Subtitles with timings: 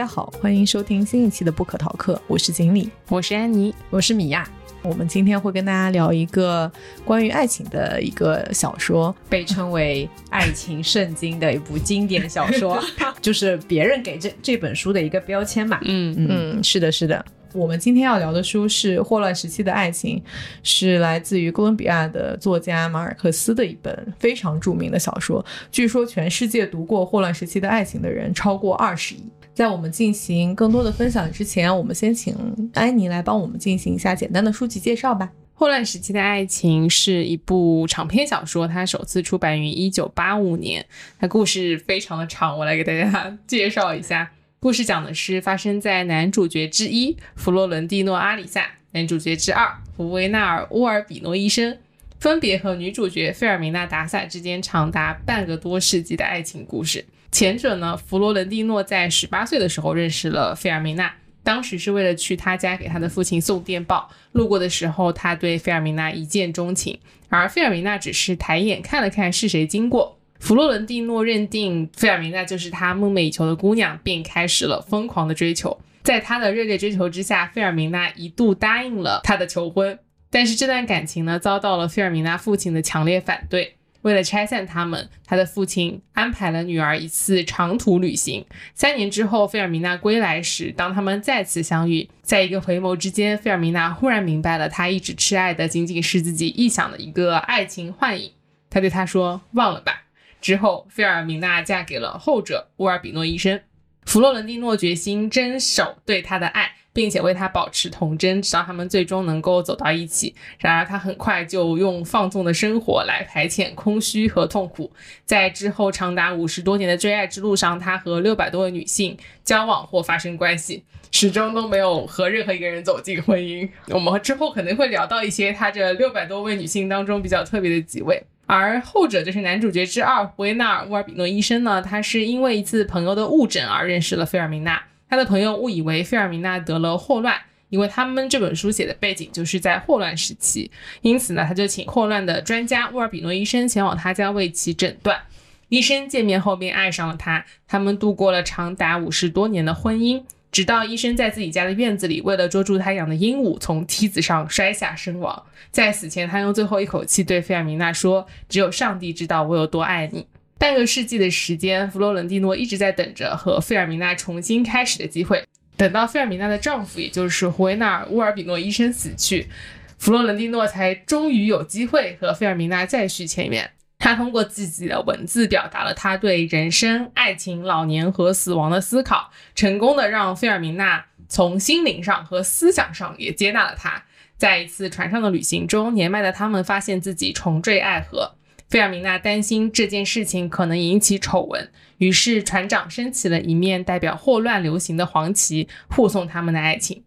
[0.00, 4.48] 家好，欢迎收听新一期的不可逃课，我是锦鲤，我是安妮，我是米娅。
[4.80, 6.72] 我们今天会跟大家聊一个
[7.04, 12.82] 关于爱情的一个小说，被称为爱情圣经的一部经典小说，
[13.20, 15.78] 就是别人给这这本书的一个标签嘛。
[15.82, 17.22] 嗯嗯，是的，是的。
[17.52, 20.16] 我们今天要聊的书是《霍乱时期的爱情》，
[20.62, 25.44] 是来自于哥伦比亚的作家马尔克斯的一本非常著名的小说。
[25.70, 29.24] 据说全世界读过《霍乱时期的爱情》的人超过二十亿。
[29.52, 32.34] 在我们进行更多的分享之前，我们先请
[32.74, 35.26] 安妮来帮我们进行一下简单的书籍介绍吧。
[35.54, 40.86] 《霍乱时期的爱情》是一部长篇小说，它首次出版于一九八五年。
[41.18, 44.32] 它故事非常的长，我来给大家 介绍一下。
[44.58, 51.76] 故事讲的是发生在男主角之一弗洛伦蒂诺·阿里萨、男主角之二福维纳尔·乌尔比诺医生，
[52.18, 57.04] 分别和女主角费尔明娜·达萨之间长达半个多世纪的爱情故事。
[57.30, 70.18] 前者呢，弗洛伦蒂诺在十八岁的时候认识了费尔明娜，当时是为了去他家给他的父亲送电报，路过的时候他对费尔明娜一见钟情，而费尔明娜只是抬眼看了看是谁经过。
[70.38, 75.80] 弗洛伦蒂诺认定费尔明娜就是他梦寐以求的姑娘，并开始了疯狂的追求。
[76.02, 79.98] 在他的热烈追求之下，费尔明娜一度答应了他的求婚。
[80.30, 83.76] 但是这段感情呢，遭到了费尔明娜父亲的强烈反对。
[84.02, 88.44] 为了拆散他们，他的父亲安排了女儿一次长途旅行。
[88.74, 98.32] 三年之后，费尔明娜归来时，当他们再次相遇，在一个回眸之间，费尔明娜忽然明白了，她一直痴爱的仅仅是自己臆想的一个爱情幻影。
[98.70, 100.04] 他对他说：“忘了吧。”
[100.40, 103.60] 之后，费尔明娜嫁给了后者乌尔比诺医生。
[104.06, 110.34] 弗洛伦蒂诺决心坚守对他的爱，并且为他保持童真，直到他们最终能够走到一起。
[110.58, 114.92] 然而，他很快就用放纵的生活来排遣空虚和痛苦。
[115.24, 123.66] 在之后长达五十多年的追爱之路上，他和六百多位女性交往或发生关系，始终都没有和任何一个人走进婚姻。
[123.88, 128.22] 我们之后可能会聊到一些他这六百多位女性当中比较特别的几位。
[128.44, 134.82] 而后者就是男主角之二维纳尔·乌尔比诺医生呢，他是因为一次朋友的误诊而认识了费尔明娜。
[135.10, 137.36] 他的朋友误以为费尔明娜得了霍乱，
[137.68, 140.70] 因为他们这本书写的背景就是在霍乱时期，
[141.02, 145.20] 因此呢，他就请霍乱的专家沃尔比诺医生前往他家为其诊断。
[145.68, 150.22] 医生见面后便爱上了他，他们度过了长达五十多年的婚姻。
[150.52, 155.44] 直到医生在自己家的院子里，为了捉住他养的鹦鹉，从梯子上摔下身亡。
[155.70, 160.26] 在死前，他用最后一口气对费尔明娜说：“只有上帝知道我有多爱你。”
[160.60, 165.42] 半个世纪的时间，弗洛伦蒂诺一直在等着和费尔明娜重新开始的机会。
[165.78, 169.48] 等到费尔明娜的丈夫，也就是胡维纳·乌尔比诺医生死去，
[169.96, 173.70] 弗洛伦蒂诺才终于有机会和费尔明娜再续前缘。
[173.98, 184.04] 他通过自己的文字表达了他对人生、爱情、老年和死亡的思考，成功的让费尔明娜从心灵上和思想上也接纳了他。
[184.36, 188.34] 在一次船上的旅行中，年迈的他们发现自己重坠爱河。
[188.70, 197.02] 费尔明娜担心这件事情可能引起丑闻，于是船长升起了一面代表霍乱流行的黄旗，护送他们的爱情。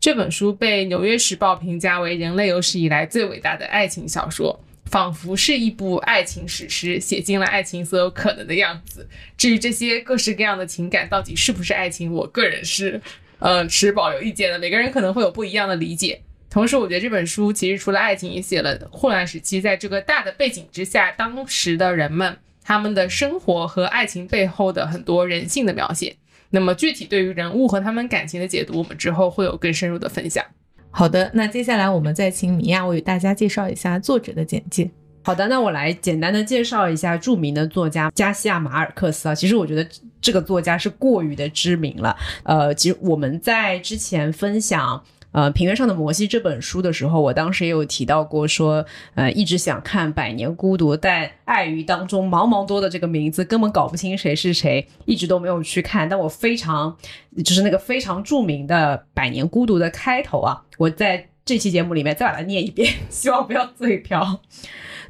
[0.00, 4.60] 这本书被《纽约时报》评价为人类有史以来最伟大的爱情小说。
[4.86, 9.08] 仿佛是一部爱情史诗，写尽了爱情所有可能的样子。
[9.36, 13.00] 至于这些各式各样的情感到底是不是爱情，我个人是，
[13.38, 14.58] 呃，持保留意见的。
[14.58, 16.20] 每个人可能会有不一样的理解。
[16.54, 26.14] 同时，我觉得这本书其实除了爱情，也写了霍乱时期在这个大的背景之下，当时的人们他们的生活和爱情背后的很多人性的描写。
[26.50, 30.44] 那么，具体对于人物和他们感情的解读，我们之后会有更深入的分享。
[30.92, 34.88] 好的，那接下来我们再请米娅为大家介绍一下作者的简介。
[35.24, 39.34] 好的，那我来简单的介绍一下著名的作家加西亚马尔克斯啊。
[39.34, 39.84] 其实我觉得
[40.20, 42.16] 这个作家是过于的知名了。
[42.44, 45.02] 呃，其实我们在之前分享。
[45.34, 48.86] 呃，平原上的摩西这本书的时候，我当时也有提到过，说，
[49.16, 56.08] 呃，一直想看《百年孤独》，但碍于当中茫茫多的这个名字，根本搞不清谁是谁，一直都没有去看。
[56.08, 56.96] 但我非常，
[57.44, 64.40] 就是那个非常著名的《百年孤独》的开头啊，我在这期节目里面再把它念一遍， 希望不要嘴瓢。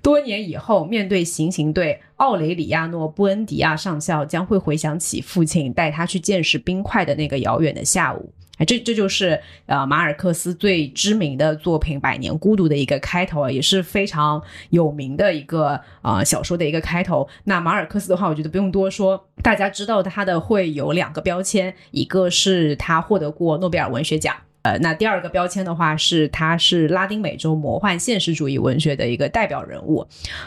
[0.00, 8.32] 多年以后，面对行刑队，奥雷里亚诺·布恩迪亚上校将会回想起父亲带他去见识冰块的那个遥远的下午。
[8.58, 14.40] 哎，这这就是呃马尔克斯最知名的作品《百年孤独》的一个开头啊，也是非常
[14.70, 17.28] 有名的一个啊小说的一个开头。
[17.44, 24.36] 那马尔克斯的话，我觉得不用多说，大家知道他的会有两个标签，一个是他获得过诺贝尔文学奖。
[24.64, 30.04] 呃，那第二个标签的话是他是拉丁美洲魔幻现实主义文学的一个代表人物。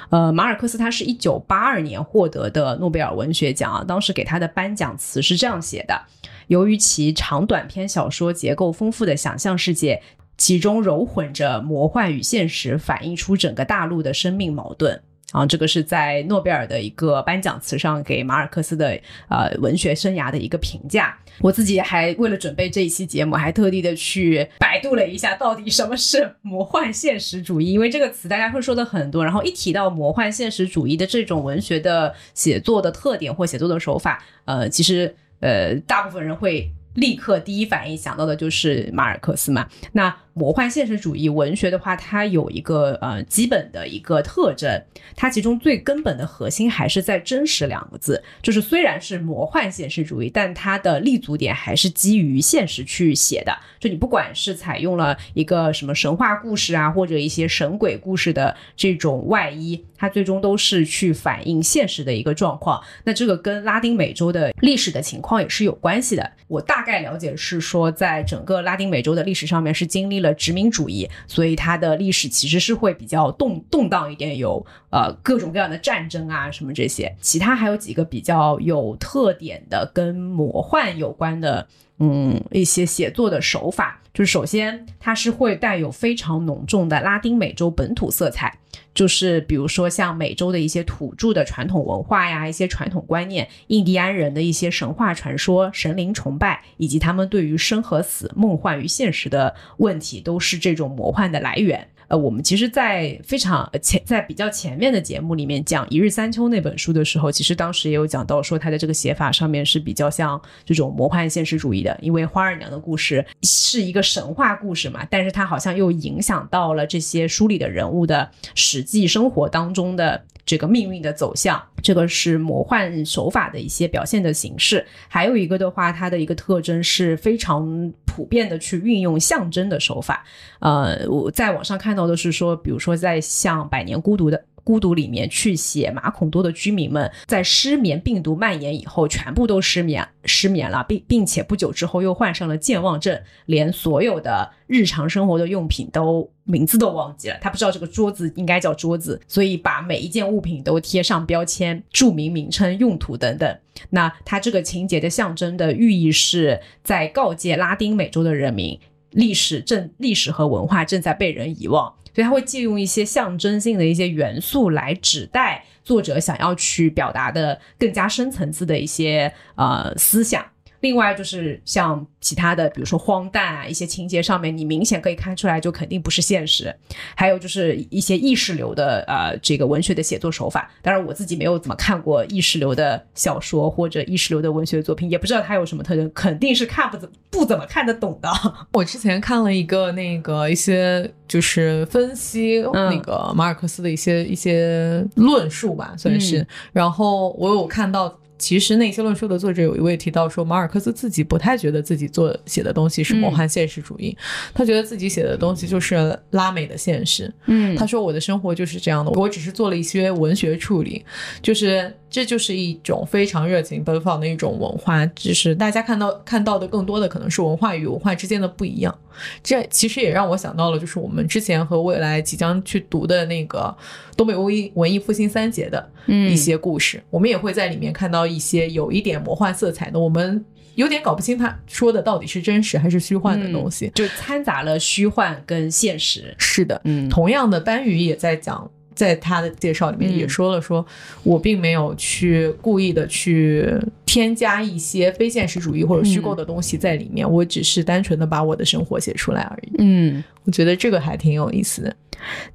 [0.10, 6.02] 呃，马尔克斯他是一九八二年获得的诺贝尔文学奖啊，当时给他的颁奖词是这样写的：
[6.48, 10.02] 由于其长短篇小说结构丰富的想象世界。
[10.40, 15.02] 其中糅混着魔幻与现实，反映出整个大陆的生命矛盾。
[15.32, 21.18] 啊，这个是在诺贝尔的一个颁奖词上给马尔克斯的呃文学生涯的一个评价。
[21.40, 27.74] 我自己还为了准备这一期节目，还特地的去百度了一下，到底什么是魔幻现实主义？
[27.74, 39.68] 因为这个词大家会说的很多，然后一提到魔幻现实主义的这种文学的写作的特点或写作的手法，呃，其实呃，大部分人会立刻第一反应想到的就是马尔克斯嘛。
[39.92, 44.80] 那魔幻现实主义文学的话，它有一个呃基本的一个特征，
[45.16, 48.24] 它其中最根本的核心还是在“真实”两个字。
[48.44, 53.58] 就是虽然是魔幻现实主义，但它的立足点还是基于现实去写的。
[53.80, 62.80] 就你不管是采用了一个什么神话故事啊，或者一些神鬼故事的这种外衣，它最终都是去反映现实的一个状况。
[63.06, 66.32] 那这个跟拉丁美洲的历史的情况也是有关系的。
[66.48, 70.27] 我大概了解是说，在整个拉丁美洲的历史上面是经历了。
[70.34, 77.16] 殖民主义，所以它的历史其实是会比较动动荡一点，有呃各种各样的战争啊什么这些。
[77.22, 81.68] 其他还有几个比较有特点的跟魔幻有关的，
[82.00, 88.60] 嗯，一些写作的手法，就是首先它是会带有非常浓重的拉丁美洲本土色彩。
[88.94, 101.88] 就是比如说像美洲的一些土著的传统文化呀，一些传统观念，印第安人的一些神话传说、神灵崇拜，以及他们对于生和死、梦幻与现实的问题，都是这种魔幻的来源。
[102.08, 120.24] 呃，我们其实，在非常前，在比较前面的节目里面讲《一日三秋》那本书的时候，其实当时也有讲到说，他的这个写法上面是比较像这种魔幻现实主义的，因为花二娘的故事是一个神话故事嘛，但是它好像又影响到了这些书里的人物的实际生活当中的。
[120.48, 124.84] 这个命运的走向，这个是魔幻手法的一些表现的形式。
[125.08, 130.26] 还有一个的话，它的一个特征是非常普遍的去运用象征的手法。
[130.60, 134.44] 呃，我在网上看到的是说，比如说在像《百年孤独》的。
[134.68, 147.38] 孤独里面去写马孔多的居民们在失眠病毒蔓延以后，全部都失眠失眠了，并并且不久之后又患上了健忘症，连所有的日常生活的用品都名字都忘记了。
[147.40, 153.58] 他不知道这个桌子应该叫桌子，所以把每一件物品都贴上标签，注明名称、用途等等。
[153.92, 158.78] 那他这个情节的象征的寓意是在告诫拉丁美洲的人民，
[159.12, 161.94] 历史正历史和文化正在被人遗忘。
[162.18, 170.44] 所以他会借用一些象征性的一些元素来指代作者想要去表达的更加深层次的一些呃思想。
[170.82, 176.74] 另外就是像其他的，比如说荒诞啊，一些情节上面，你明显可以看出来，就肯定不是现实。
[177.16, 180.70] 还有就是一些意识流的呃这个文学的写作手法。
[180.82, 188.30] 当然我自己没有怎么看过意识流的小说或者意识流的文学作品，也不知道它有什么特征，肯定是看不怎不怎么看得懂的。
[188.74, 196.46] 我之前看了一个那个一些就是分析那个马尔克斯的一些一些论述吧，算是。
[196.72, 198.20] 然后我有看到。
[198.38, 204.16] 其实那些论述的作者有一位提到说，马尔克斯自己不太觉得自己做写的东西是魔幻现实主义，
[204.54, 207.34] 他觉得自己写的东西就是拉美的现实。
[207.48, 211.04] 嗯，他说我的生活就是这样的，我只是做了一些文学处理，
[211.42, 218.96] 就是这就是一种非常热情奔放的一种文化，只是大家看到看到的更多的可能是文化与文化之间的不一样。
[219.42, 223.76] 这其实也让我想到了，就是我们之前和未来即将去读的那个
[224.16, 228.27] 东北文艺文艺复兴三杰的一些故事，我们也会在里面看到。
[228.28, 230.44] 一些有一点魔幻色彩的，我们
[230.76, 236.36] 有点搞不清他说的到底是真实还是虚幻的东西，就掺杂了虚幻跟现实。
[236.38, 240.86] 是的，嗯，同样的，班宇也在讲，在他的介绍里面也说了，说
[241.24, 243.68] 我并没有去故意的去
[244.06, 249.76] 添加一些非现实主义或者虚构的东西在里面，我只是单纯的把我的生活写出来而已。
[249.80, 251.96] 嗯，我觉得这个还挺有意思的。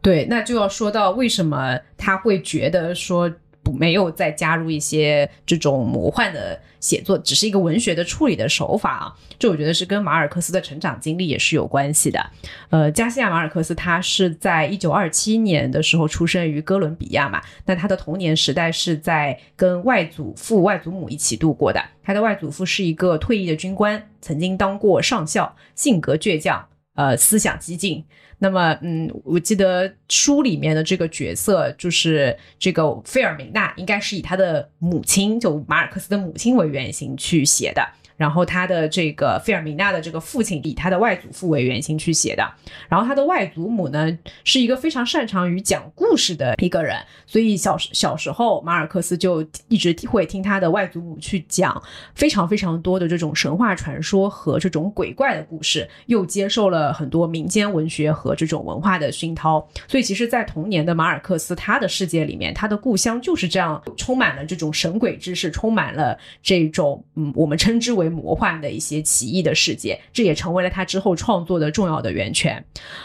[0.00, 3.28] 对，那就要说到为什么他会觉得说。
[3.62, 9.14] 不，没有再加入一些这种魔幻的写作，只是一个文学的处理的手法啊。
[9.38, 12.30] 这我觉得是跟马尔克斯的成长经历也是有关系的。
[12.70, 21.82] 呃，加西亚马尔克斯他是在一九二七年的时候出生于哥伦比亚嘛，那他的童年时代是在跟外祖父、外祖母一起度过的。
[22.02, 28.04] 他的外祖父是一个退役的军官，曾经当过上校，性格倔强，呃，思想激进。
[28.42, 37.88] 那么，嗯，我记得书里面的这个角色就是这个费尔明娜，应该是以他的母亲，就马尔克斯的母亲为原型去写的。
[38.16, 42.48] 然后他的这个费尔明娜的这个父亲以他的外祖父为原型去写的，
[42.88, 51.82] 然后他的外祖母呢是一个非常擅长于讲故事的一个人，所以小小时候马尔克斯就一直会听他的外祖母去讲
[52.14, 72.64] 非常非常多的这种神话传说和这种鬼怪的故事，又接受了很多民间文学和这种文化的熏陶，所以其实，在童年的马尔克斯他的世界里面，他的故乡就是这样，充满了这种神鬼知识，充满了这种嗯我们称之为魔幻的一些奇异的世界，这也成为了他之后创作的重要的源泉。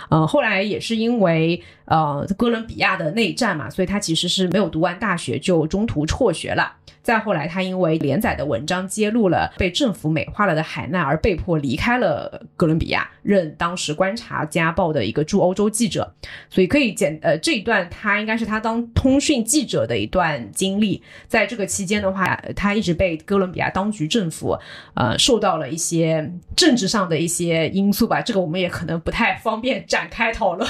[0.09, 6.75] 呃，后来也是因为呃哥伦比亚的内战嘛，所以他其实是没有读完大学就中途辍学了。
[7.07, 16.13] 再后来，他因为连载的文章揭露了被政府美化了的海难，而被迫离开了哥伦比亚，任当时观察家报的一个驻欧洲记者。
[16.49, 21.01] 所以可以简呃这一段，他应该是他当通讯记者的一段经历。
[21.29, 24.59] 在这个期间的话，他一直被哥伦比亚当局政府
[24.93, 30.69] 呃受到了一些政治上的一些因素吧，这个我们也可能不太方便展开讨论。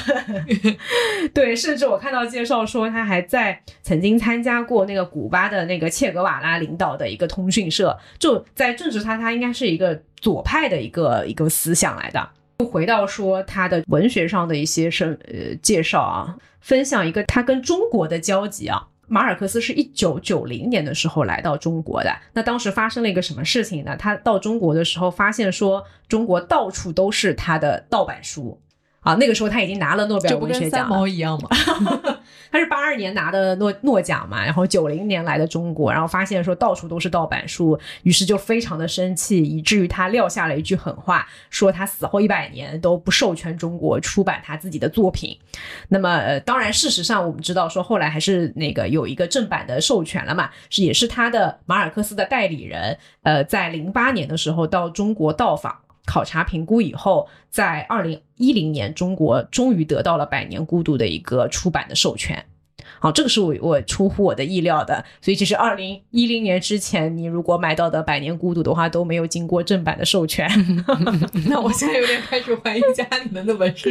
[1.34, 12.30] 对，甚至我看到介绍说，他还在曾经参加过那个古巴的那个切格瓦拉领导的一个通讯社，就在政治上，他应该是一个左派的一个一个思想来的。
[12.72, 18.88] 回到说他的文学上的一些生呃介绍啊，分享一个他跟中国的交集啊。
[19.10, 23.96] 马尔克斯是一九九零年的时候来到中国的，那当时发生了一个什么事情呢？
[23.96, 28.60] 他到中国的时候，发现说中国到处都是他的盗版书。
[29.00, 31.48] 啊，那个时候他已经拿了诺贝尔文学奖，三毛一样嘛。
[32.52, 45.38] 他是八二年拿的诺诺奖嘛，然后九零年来的中国，然后发现说到处都是盗版书，于是就非常的生气，以至于他撂下了一句狠话，说他死后一百年都不授权中国出版他自己的作品。
[45.90, 55.78] 那么，呃，当然事实上我们知道说后来还是那个有一个正版的授权了嘛，是也是他的马尔克斯的代理人，呃，在零八年的时候到中国到访。
[56.08, 62.44] 考察评估以后，在二零一零年，中国终于得到了《百年孤独》的一个出版的授权。
[63.00, 70.50] 好，这个是我我出乎我的意料的，所以其实二零一零年之前，你如果买到的《百年孤独》的话，都没有经过正版的授权。
[71.48, 73.90] 那我现在有点开始怀疑家里面的文书。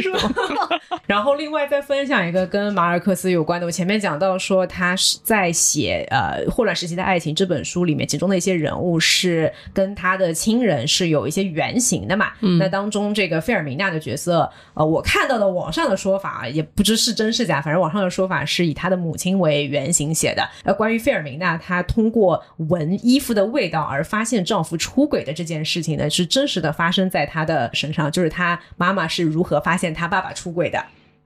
[1.07, 12.31] 然后另外再分享一个跟马尔克斯有关的，我前面讲到说他是在写呃《霍乱时期的爱情》这本书里面，其中的一些人物是跟他的亲人是有一些原型的嘛。
[12.59, 18.96] 那当中这个费尔明娜的角色，呃，我看到的网上的说法也不知是真是假，反正网上的说法是以他的。
[18.97, 20.47] 母亲为原型写的。
[20.63, 28.11] 呃，关于费尔明娜，她通过闻衣服的味道而发现丈夫出轨的这件事情呢，是真实的发生在她的身上。
[28.11, 30.83] 就是她妈妈是如何发现她爸爸出轨的。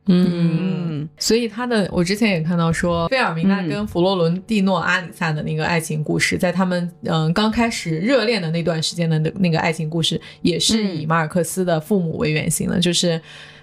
[0.08, 13.22] 嗯，所以他的我之前也看到说，费尔明娜跟弗洛伦蒂诺阿里萨的那个爱情故事，在他们嗯刚开始热恋的那段时间的那那个爱情故事，也是以马尔克斯的父母为原型的，就是。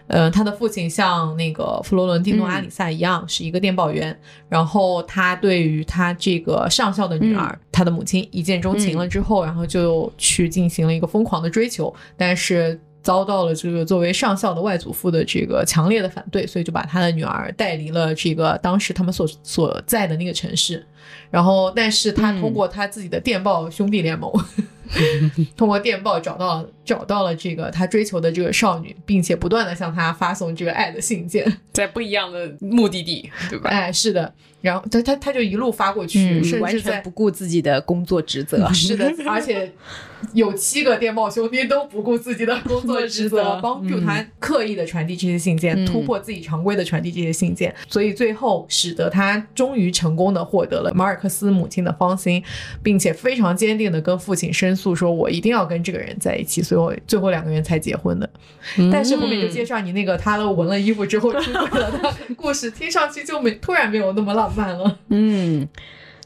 [0.09, 4.19] 呃，他的父亲像那个弗罗伦蒂诺·阿里萨一样，是一个电报员。
[4.49, 20.85] 然后他对于他这个上校的女儿，他的母亲一见钟情了之后，然后就去进行了一个疯狂的追求，但是遭到了这个作为上校的外祖父的这个强烈的反对，所以就把他的女儿带离了这个当时他们所所在的那个城市。
[21.31, 24.33] 然后，但是他通过他自己的电报兄弟联盟。
[25.55, 33.69] 通过电报找到找到了这个他追求的这个少女，并且不断的向她发送这个爱的信件，在不一样的目的地，对吧？
[33.69, 34.33] 哎，是的。
[34.61, 38.69] 然后他他他就一路发过去，甚至在不顾自己的工作职责。
[38.75, 39.71] 是的，而且
[40.33, 47.73] 有七个电报兄弟都不顾自己的工作职责，帮助他刻意的传递这些信件，突破自己常规的传递这些信件。
[47.89, 52.43] 所以最后使得他终于成功的获得了马尔克斯母亲的芳心，
[52.83, 58.29] 并且非常坚定的跟父亲申诉说：“我一定要跟这个人在一起。”所以我最后两个人才结婚的。
[58.93, 64.49] 但是后面就介绍你那个他都闻了衣服之后出轨了的故事，听上去就没突然没有那么浪。
[64.57, 65.69] 漫了，嗯。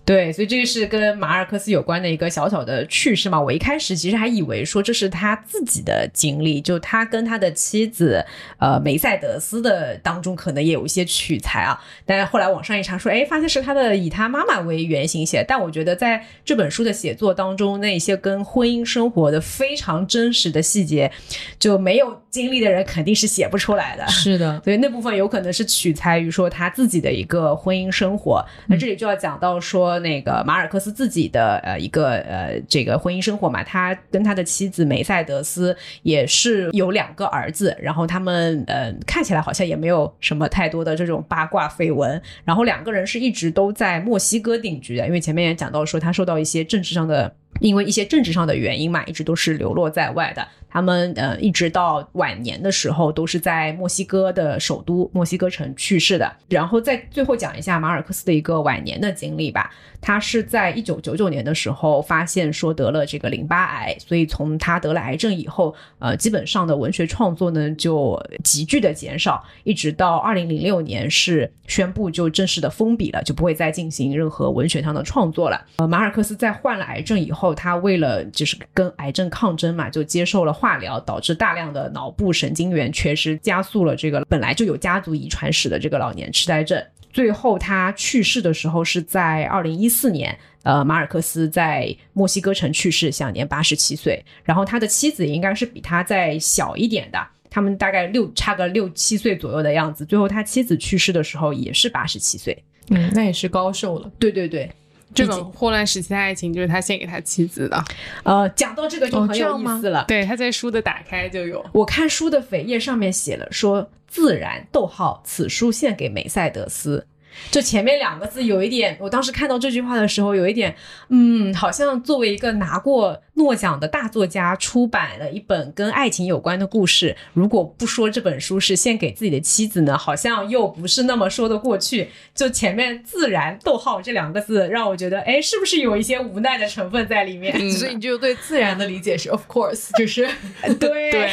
[0.05, 3.41] 对，所以这个是跟马尔克斯有关的一个小小的趣事嘛。
[3.41, 8.25] 我一开始其实还以为说这是他自己的经历，就他跟他的妻子
[8.59, 11.81] 呃梅赛德斯的当中可能也有一些取材啊。
[12.05, 15.45] 但是后来网上一查说，哎，发现是他的以他妈妈为原型写。
[15.47, 21.13] 但我觉得在这本书的写作当中，那些跟婚姻生活的非常真实的细节，
[21.61, 24.05] 就没有经历的人肯定是写不出来的。
[24.09, 28.45] 是的， 所以那部分有可能是取材于说他自己的一个婚姻生活。
[28.67, 29.93] 那这里就要讲到说。
[30.03, 50.47] 那个马尔克斯自己的呃一个呃这个婚姻生活嘛，他跟他的妻子梅赛德斯也是有两个儿子，然后他们呃看起来好像也没有什么太多的这种八卦绯闻，然后两个人是一直都在墨西哥定居的，因为前面也讲到说他受到一些政治上的因为一些政治上的原因嘛，一直都是流落在外的。
[50.69, 56.35] 他们呃，一直到晚年的时候，都是在墨西哥的首都墨西哥城去世的。
[56.49, 59.71] 然后再最后讲一下马尔克斯的一个晚年的经历吧。
[60.03, 75.67] 他是在一九九九年的时候发现说得了这个淋巴癌，所以从他得了癌症以后，呃，基本上的文学创作呢就急剧的减少，一直到二零零六年是宣布就正式的封笔了，就不会再进行任何文学上的创作了。
[75.77, 80.53] 呃，马尔克斯在患了癌症以后，他为了就是跟癌症抗争嘛，就接受了。
[80.53, 86.81] 化疗导致大量的脑部神经元缺失，加速了这个本来就有家族遗传史的这个老年痴呆症。
[87.13, 94.25] 最后他去世的时候是在二零一四年，呃，马尔克斯在墨西哥城去世，享年八十七岁。
[94.43, 97.19] 然后他的妻子应该是比他再小一点的，
[97.51, 100.05] 他们大概六差个六七岁左右的样子。
[100.05, 104.11] 最后他妻子去世的时候也是八十七岁，嗯，那也是高寿了。
[104.19, 104.71] 对对对。
[105.15, 107.85] 这本霍乱时期的爱情就是他献给他妻子的，
[108.23, 110.07] 呃，讲到这个就很有意思了。
[110.09, 111.63] 对，他在书的打开就有。
[111.75, 117.07] 我看书的扉页上面写了说：“自然，逗号，此书献给梅赛德斯。”
[117.51, 120.77] 就前面两个字有一点，我当时看到这句话的时候，有一点，
[121.09, 132.09] 嗯，好像作为一个拿过诺奖的大作家，出版了一本跟爱情有关的故事，如果不说这本书是献给自己的妻子呢，好像又不是那么说得过去。
[132.35, 137.53] 就前面“自然”逗号这两个字，让我觉得，哎，是不是有一些无奈的成分在里面？
[137.71, 140.29] 所以你就对“自然”的理解是 “of course”，就是
[140.79, 141.31] 对 对。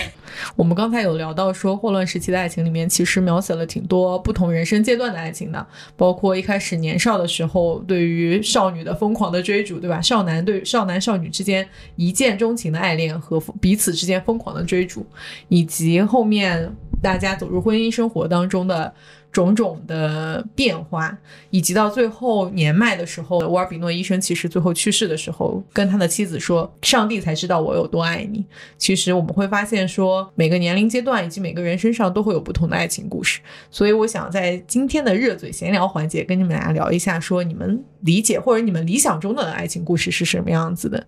[0.56, 5.66] 我们刚才有聊到说，霍乱时期的爱情里面，其实描写了挺多不同人生阶段的爱情的。
[5.98, 10.00] 包括一开始年少的时候，对于少女的疯狂的追逐，对吧？
[10.00, 11.68] 少男对少男少女之间
[12.00, 15.06] 一见钟情的爱恋和彼此之间疯狂的追逐，
[15.50, 18.94] 以及后面大家走入婚姻生活当中的。
[19.32, 21.16] 种种的变化，
[21.52, 28.44] 以及到最后年迈的时候，沃尔比诺医生其实最后去世的时候，跟他的妻子说：“上帝才知道我有多爱你。”
[28.80, 33.40] 其实我们会发现，说每个年龄阶段以及每个人身上都会有不同的爱情故事。
[33.70, 41.06] 所以我想在今天的热嘴闲聊环节，跟你们俩聊一下，说你们理解或者你们理想中的爱情故事是什么样子的？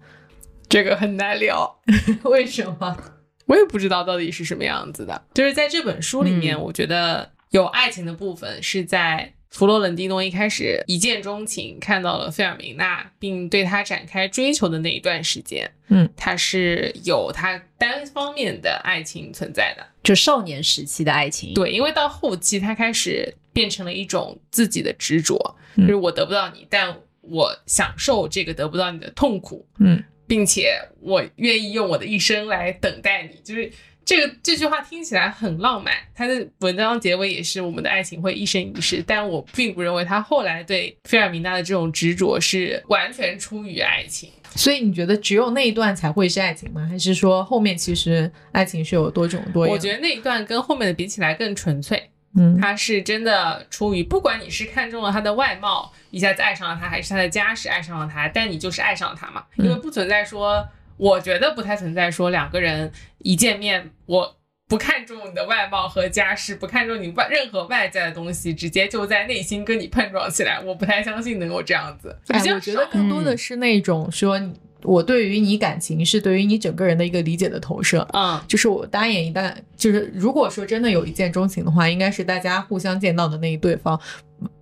[0.72, 1.80] 这个很难聊，
[2.24, 2.98] 为什么？
[3.46, 5.22] 我也不知道到底是什么样子的。
[5.36, 7.32] 就是在这本书里面，我觉得。
[7.52, 15.70] 有爱情的部分是在弗洛伦蒂诺一开始一见钟情，看到了费尔明娜，并对她展开追求的那一段时间。
[15.90, 21.54] 嗯，他是有他单方面的爱情存在的，就少年时期的爱情。
[21.54, 25.38] 对，因为到后期他开始变成了一种自己的执着，
[25.76, 29.68] 就是我得不到你，但我享受这个得不到你的痛苦。
[29.80, 30.02] 嗯，
[30.32, 33.70] 并且我愿意用我的一生来等待你，就是。
[34.04, 44.32] 这个这句话听起来很浪漫，他的文章结尾也是我们的爱情会一生一世，但我并不认为他后来对菲尔明娜的这种执着是完全出于爱情。
[44.56, 46.86] 所以你觉得只有那一段才会是爱情吗？
[46.90, 49.72] 还是说后面其实爱情是有多种多样？
[49.72, 52.10] 我觉得那一段跟后面的比起来更纯粹。
[52.36, 60.68] 嗯，他是真的出于不管你是看中了他的外貌一下子爱上了他，还是他的家世爱上了他，但你就是爱上他嘛，因为不存在说。
[60.98, 72.16] 我觉得不太存在说两个人一见面，我不看重你的外貌和家世，不看重你外任何外在的东西，直接就在内心跟你碰撞起来，我不太相信能够这样子。
[72.28, 74.40] 哎，我觉得更多的是那种说，
[74.84, 78.08] 我对于你感情是对于你整个人的一个理解的投射。
[78.14, 84.00] 嗯，就是我答应一旦就是如果说真的有一见钟情的话，应该是大家互相见到的那一对方。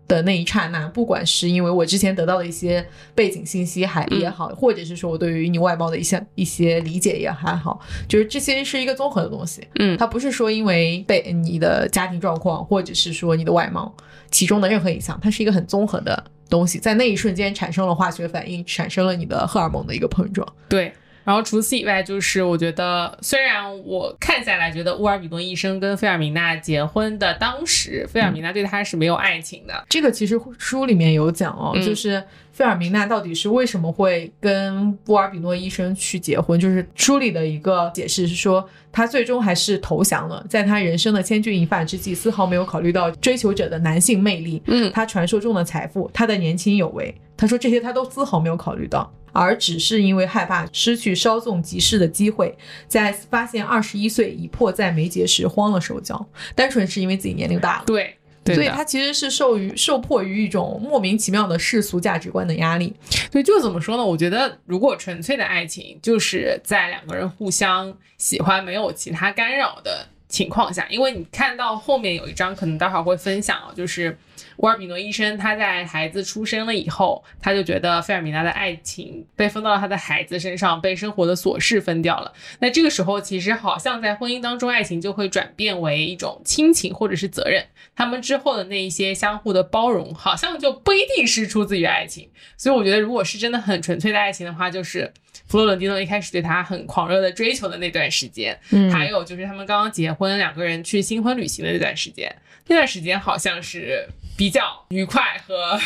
[0.09, 9.61] 的那一刹那，不管是因为我之前得到的一些背景信息还也好，或者是说我对于你外貌的一些一些理解也还好，就是这些是一个综合的东西。
[9.75, 13.95] 嗯，它不是说因为被你的家庭状况，或者是说你的外貌
[14.31, 20.47] 其中的任何一项，它是一个很综合的东西，在那一瞬间产生了化学反应，产生了你的荷尔蒙的一个碰撞。
[20.67, 20.91] 对。
[21.29, 29.85] 然后除此以外，就是我觉得，虽然我看下来觉得乌尔比诺医生跟费尔明娜结婚的当时，费尔明娜对他是没有爱情的。
[29.87, 49.11] 这个其实书里面有讲哦，就是费尔明娜到底是为什么会跟乌尔比诺医生去结婚，就是书里的一个解释是说，他最终还是投降了，在他人生的千钧一发之际，丝毫没有考虑到追求者的男性魅力，嗯，他传说中的财富，他的年轻有为，他说这些他都丝毫没有考虑到。
[49.31, 56.25] 而只是因为害怕失去稍纵即逝的机会，在发现二十一岁已迫在眉睫时慌了手脚，
[56.55, 57.83] 单纯是因为自己年龄大了。
[57.85, 62.91] 对，所以他其实是受于受迫于一种莫名其妙的世俗价值观的压力。
[63.29, 64.03] 对，就怎么说呢？
[64.03, 74.17] 我觉得如果纯粹的爱情就是在两个人互相喜欢，没有其他干扰的情况下，因为你看到后面有一章，可能待会儿会分享，就是。
[74.59, 82.33] 沃尔比诺医生他在孩子出生了以后，他就觉得费尔米娜的爱情被分到了他的孩子身上，被生活的琐事分掉了。
[82.59, 87.65] 那这个时候，其实好像在婚姻当中，爱情就会转变为一种亲情或者是责任。
[87.95, 92.29] 他们之后的那一些相互的包容，好像就不一定是出自于爱情。
[92.57, 95.11] 所以我觉得，如果是真的很纯粹的爱情的话，就是
[95.47, 102.33] 弗洛伦蒂诺一开始对他很狂热的追求的那段时间，嗯还有就是他们刚刚结婚，两个人去新婚旅行的那段时间，
[102.67, 104.07] 那段时间好像是
[104.39, 105.77] 比较愉快和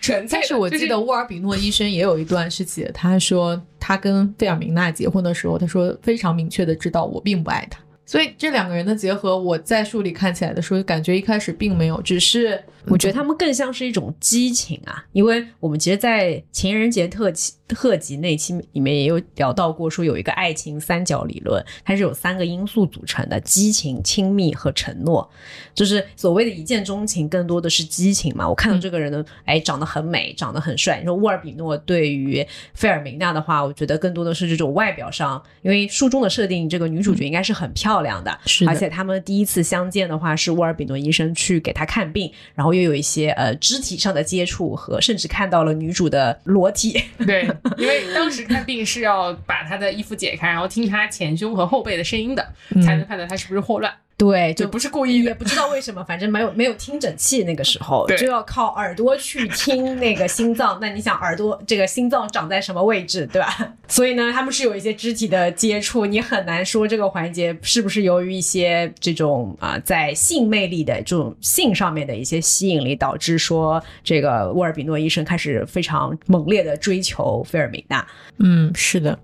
[0.00, 0.38] 纯粹。
[0.38, 7.80] 但是我记得沃尔比诺医生也有一段是写，他说他跟费尔明娜结婚的时候，他说非常明确的知道我并不爱他。
[8.08, 25.28] 所以这两个人的结合，我在书里看起来的时候，感觉一开始并没有，只是我觉得他们更像是一种激情啊，因为我们其实，在情人节特辑特辑那期里面也有聊到过，说有一个爱情三角理论，它是有三个因素组成的：激情、亲密和承诺。
[25.74, 28.48] 就是所谓的一见钟情，更多的是激情嘛。
[28.48, 30.98] 我看到这个人呢，哎，长得很美，长得很帅。
[31.00, 47.02] 你说沃尔比诺对于费尔明娜的话，我觉得更多的是这种外表上，因为书中的设定，这个女主角应该是很漂亮的，是的而且他们第一次相见的话，是沃尔比诺医生去给她看病，然后又有一些呃肢体上的接触和甚至看到了女主的裸体。
[47.26, 47.46] 对，
[47.76, 52.46] 因为当时看病是要把他的衣服解开，然后听他前胸和后背的声音的，
[52.84, 55.34] 才能判断他是不是霍乱，对，就就不是故意的也。
[55.34, 60.78] 不知道为什么，反正没有没有听诊器，那个时候对就要靠耳朵去听那个心脏。
[60.80, 63.54] 那你想耳朵这个心脏长在什么位置，对吧？
[63.88, 78.06] 所以呢，他们是有一些肢体的接触，你很难说这个环节是不是由于一些这种啊、在性魅力的这种性上面的一些吸引力，导致说这个沃尔比诺医生开始非常猛烈的追求菲尔米娜。
[78.38, 79.18] 嗯，是的。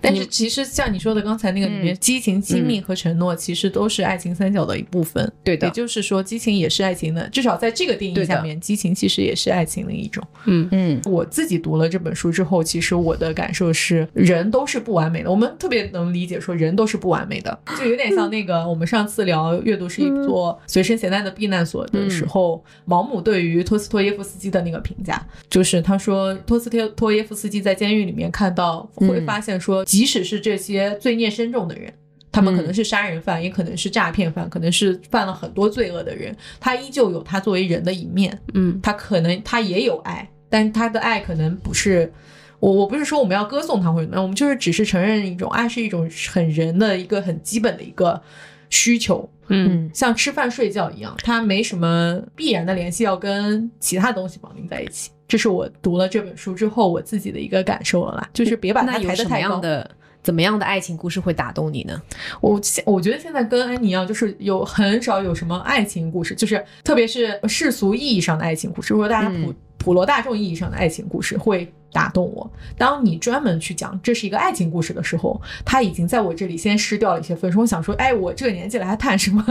[0.00, 1.98] 但是其实像你说的刚才那个里面，嗯。
[2.00, 5.30] 激情、亲密和承诺其实都是爱情三角的一部分。
[5.44, 5.66] 对的。
[5.66, 10.22] 也就是说，激情也是爱情的，至少在这个定义下面，激情其实也是爱情的一种。
[10.46, 10.68] 嗯。
[10.72, 11.00] 嗯。
[11.04, 15.30] 我自己读了这本书之后，其实我的感受是，人都是不完美的。
[15.30, 31.92] 我们特别能理解说，人都是不完美的，就有点像那个我们上次聊阅读是一座随身携带的避难所的时候，毛姆对于托斯托耶夫斯基的那个评价，就是他说托斯托托耶夫斯基在监狱里面看到，会发现说，即使是这些罪孽深重的人。
[32.30, 38.40] 他们可能是杀人犯，也可能是诈骗犯，可能是犯了很多罪恶的人，他依旧有他作为人的一面。
[38.54, 42.12] 嗯他可能他也有爱，但他的爱可能不是
[42.60, 48.22] 我我不是说我们要歌颂他或者怎么样，我们就是只是承认一种爱是一种很人的一个很基本的一个
[48.68, 55.10] 需求，嗯像吃饭睡觉一样，它没什么必然的联系要跟其他东西绑定在一起。
[55.30, 59.60] 这是我读了这本书之后我自己的一个感受了啦，就是别把它抬得太高样。
[59.60, 59.88] 的
[60.22, 62.02] 怎么样的爱情故事会打动你呢？
[62.40, 72.52] 我现我觉得现在跟安妮一样，就是有很少有什么爱情故事，就是特别是世俗意义上的爱情故事，或者大家普、嗯普罗大众意义上的爱情故事会打动我。
[72.76, 77.60] 当你专门去讲这是一个爱情故事的时候，他已经在我这里先失掉了一些分数。
[77.62, 79.42] 我想说，哎，我这个年纪了还谈什么？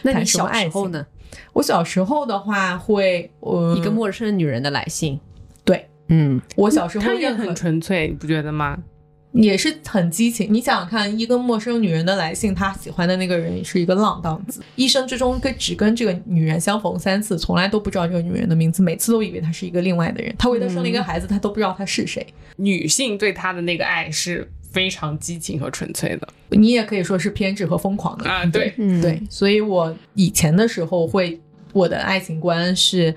[0.00, 0.60] 那你谈什么小？
[0.62, 1.06] 时候呢？
[1.52, 5.18] 我小时候的话会，呃，一个陌生女人的来信。
[5.64, 8.78] 对嗯，我小时候也很纯粹，你不觉得吗？
[9.32, 10.46] 也是很激情。
[10.48, 20.32] 你想想看，一个陌生女人的来信，他喜欢的那个人是一个浪荡子，一生之中跟只跟这个女人相逢三次，从来都不知道这个女人的名字，每次都以为她是一个另外的人。
[20.38, 22.24] 他为她生了一个孩子，他都不知道她是谁。
[22.56, 26.28] 女性对他的那个爱是非常激情和纯粹的。
[26.50, 28.28] 你也可以说是偏执和疯狂的。
[28.28, 29.00] 啊，对，嗯。
[29.00, 31.40] 对，所以我以前的时候会，
[31.72, 33.14] 我的爱情观是，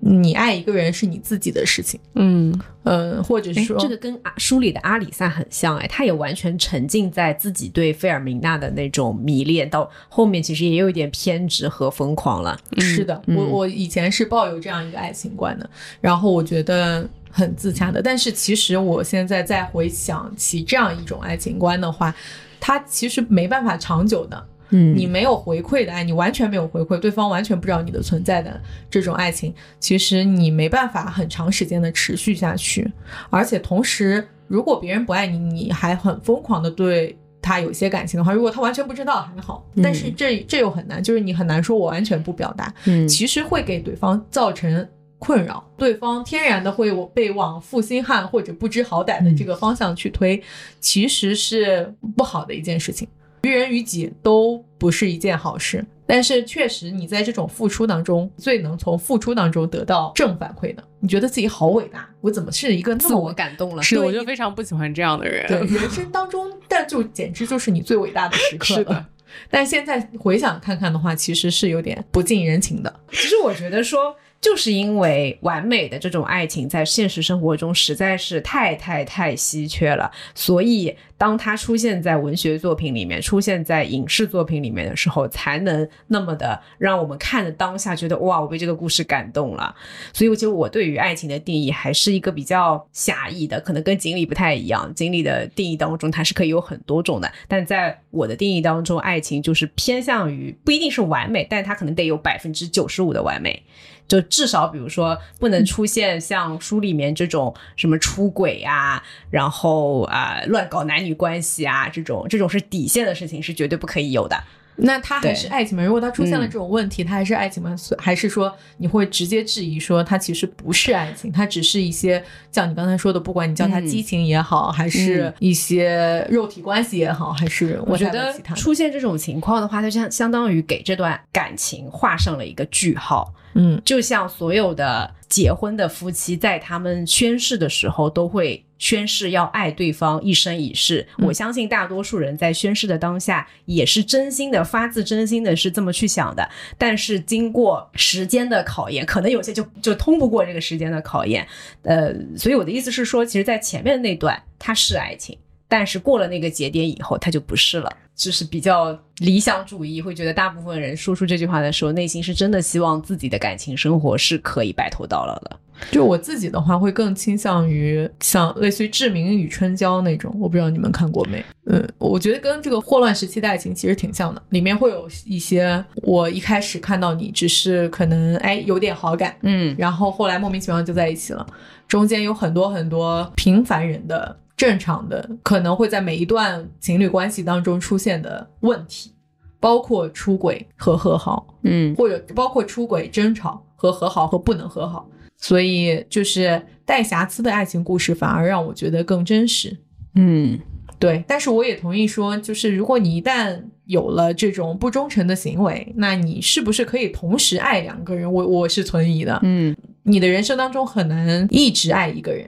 [0.00, 12.58] 你爱一个人是你自己的事情，嗯嗯，或者说这个跟啊书里的阿里萨很像哎，他也完全沉浸在自己对费尔明娜的那种迷恋，到后面其实也有一点偏执和疯狂了。
[12.78, 15.68] 是的，嗯我我以前是抱有这样一个爱情观的，
[16.00, 18.02] 然后我觉得很自洽的。
[18.02, 22.12] 但是其实我现在再回想起这样一种爱情观的话，
[22.58, 24.46] 它其实没办法长久的。
[24.72, 32.90] 嗯你没有回馈的爱，你完全没有回馈，对方完全不知道你的存在的这种爱情，其实你没办法很长时间的持续下去。
[33.30, 50.42] 而且同时，如果别人不爱你，你还很疯狂的对他有些感情的话，如果他完全不知道还好，但是这这又很难，就是你很难说我完全不表达，嗯其实会给对方造成困扰，对方天然的会被往负心汉或者不知好歹的这个方向去推，
[50.80, 53.06] 其实是不好的一件事情。
[53.50, 63.82] 于人于己都不是一件好事，但是确实你在这种付出当中，最能从付出当中得到正反馈的，你觉得自己好伟大，我怎么是一个自我感动了。
[63.82, 65.46] 是，对我就非常不喜欢这样的人。
[65.48, 68.78] 对人生当中，但就简直就是你最伟大的时刻了。
[68.78, 69.06] 是的，
[69.50, 73.00] 但现在回想看看的话，其实是有点不近人情的。
[73.10, 74.16] 其实我觉得说。
[74.42, 89.72] 就是因为完美的这种爱情在现实生活中实在是太太太稀缺了，所以当它出现在文学作品里面、出现在影视作品里面的时候，才能那么的让我们看的当下觉得哇，我被这个故事感动了。
[90.12, 94.92] 所以，我觉得我对于爱情的定义还是一个比较狭义的，可能跟锦鲤不太一样。
[94.92, 103.62] 锦鲤的定义当中，它是可以有很多种的，但在我的定义当中，爱情就是偏向于不一定是完美，但它可能得有百分之九十五的完美。
[104.12, 114.36] 就至少，比如说，不能出现像书里面这种什么出轨啊，然后啊乱搞男女关系啊，这种这种是底线的事情，是绝对不可以有的。
[114.76, 115.82] 那他还是爱情吗？
[115.82, 117.74] 如果他出现了这种问题，他还是爱情吗？
[117.96, 133.32] 还是说你会直接质疑说他其实不是爱情，他只是一些像你刚才说的，不管你叫他激情也好，还是一些肉体关系也好，还是我觉得出现这种情况的话，就相相当于给这段感情画上了一个句号。
[133.54, 141.06] 嗯，就像所有的结婚的夫妻，在他们宣誓的时候，都会宣誓要爱对方一生一世。
[141.18, 146.48] 我相信大多数人在宣誓的当下，也是真心的、发自真心的，是这么去想的。
[146.76, 151.46] 但是经过时间的考验，可能有些就就通不过这个时间的考验。
[151.82, 155.38] 呃，所以我的意思是说，其实，在前面那段，它是爱情。
[155.68, 165.58] 但是过了那个节点以后，它就不是了，就是比较理想主义，会觉得大部分人说出这句话的时候，内心是真的希望自己的感情生活是可以白头到老的。
[165.90, 171.44] 就我自己的话，会更倾向于像类似于《志明与春娇》那种，我不知道你们看过没？
[171.66, 181.44] 嗯，我觉得跟这个霍乱时期的爱情其实挺像的，里面会有一些我一开始看到你只是可能哎有点好感，嗯，然后后来莫名其妙就在一起了，
[181.88, 184.36] 中间有很多很多平凡人的。
[184.56, 189.10] 正常的可能会在每一段情侣关系当中出现的问题，
[189.58, 199.76] 包括出轨和和好，嗯，或者包括出轨、争吵和和好和不能和好，所以就是带瑕疵的爱情故事反而让我觉得更真实。
[200.14, 200.58] 嗯，
[200.98, 201.24] 对。
[201.26, 208.32] 但是我也同意说，就是如果你一旦有了这种不忠诚的行为，那你是不是可以同时爱两个人？
[208.32, 209.40] 我我是存疑的。
[209.42, 212.46] 嗯，你的人生当中很难一直爱一个人。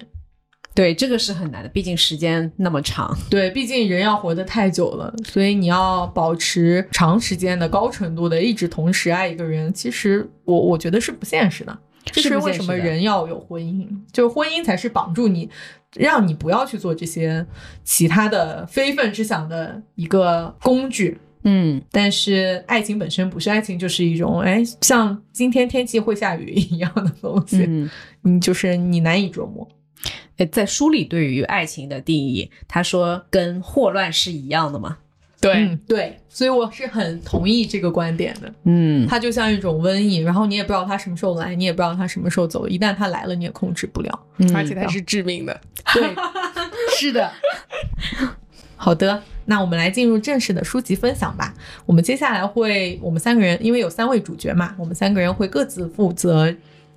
[0.75, 3.17] 对，这个是很难的，毕竟时间那么长。
[3.31, 11.79] 对，毕竟人要活得太久了，所以你要保持长时间的高程度的一直同时爱一个人，其实我我觉得是不现实的。
[12.07, 13.89] 这是为什么人要有婚姻？
[14.13, 15.49] 就是婚姻才是绑住你，
[15.97, 17.47] 让你不要去做这些
[17.83, 21.17] 其他的非分之想的一个工具。
[21.45, 27.65] 嗯，但是爱情本身不是爱情，就是一种哎，像今天天气会下雨一样的东西。
[27.67, 27.89] 嗯，
[28.23, 29.67] 你就是你难以琢磨。
[30.39, 34.99] 诶，在书里对于爱情的定义，他说跟霍乱是一样的吗？
[35.41, 38.51] 对对，所以我是很同意这个观点的。
[38.65, 42.67] 嗯，它就像一种瘟疫，然后你也不知道它什么时候来，你也不知道它什么时候走。
[42.67, 45.61] 一旦它来了，你也控制不了，嗯而且它是致命的。
[45.93, 46.03] 对，
[46.97, 47.31] 是的。
[48.77, 51.55] 好的，那我们来进入正式的书籍分享吧。
[51.85, 56.55] 我们接下来会，我们三个人因为有三位主角嘛，我们三个人会各自负责。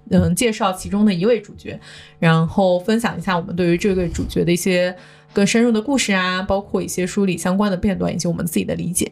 [0.09, 1.79] 嗯，介绍其中的一位主角，
[2.19, 4.95] 然后分享一下我们对于这位主角的一些
[5.33, 9.11] 更深入的故事啊，包括一些梳理相关的片段以及我们自己的理解。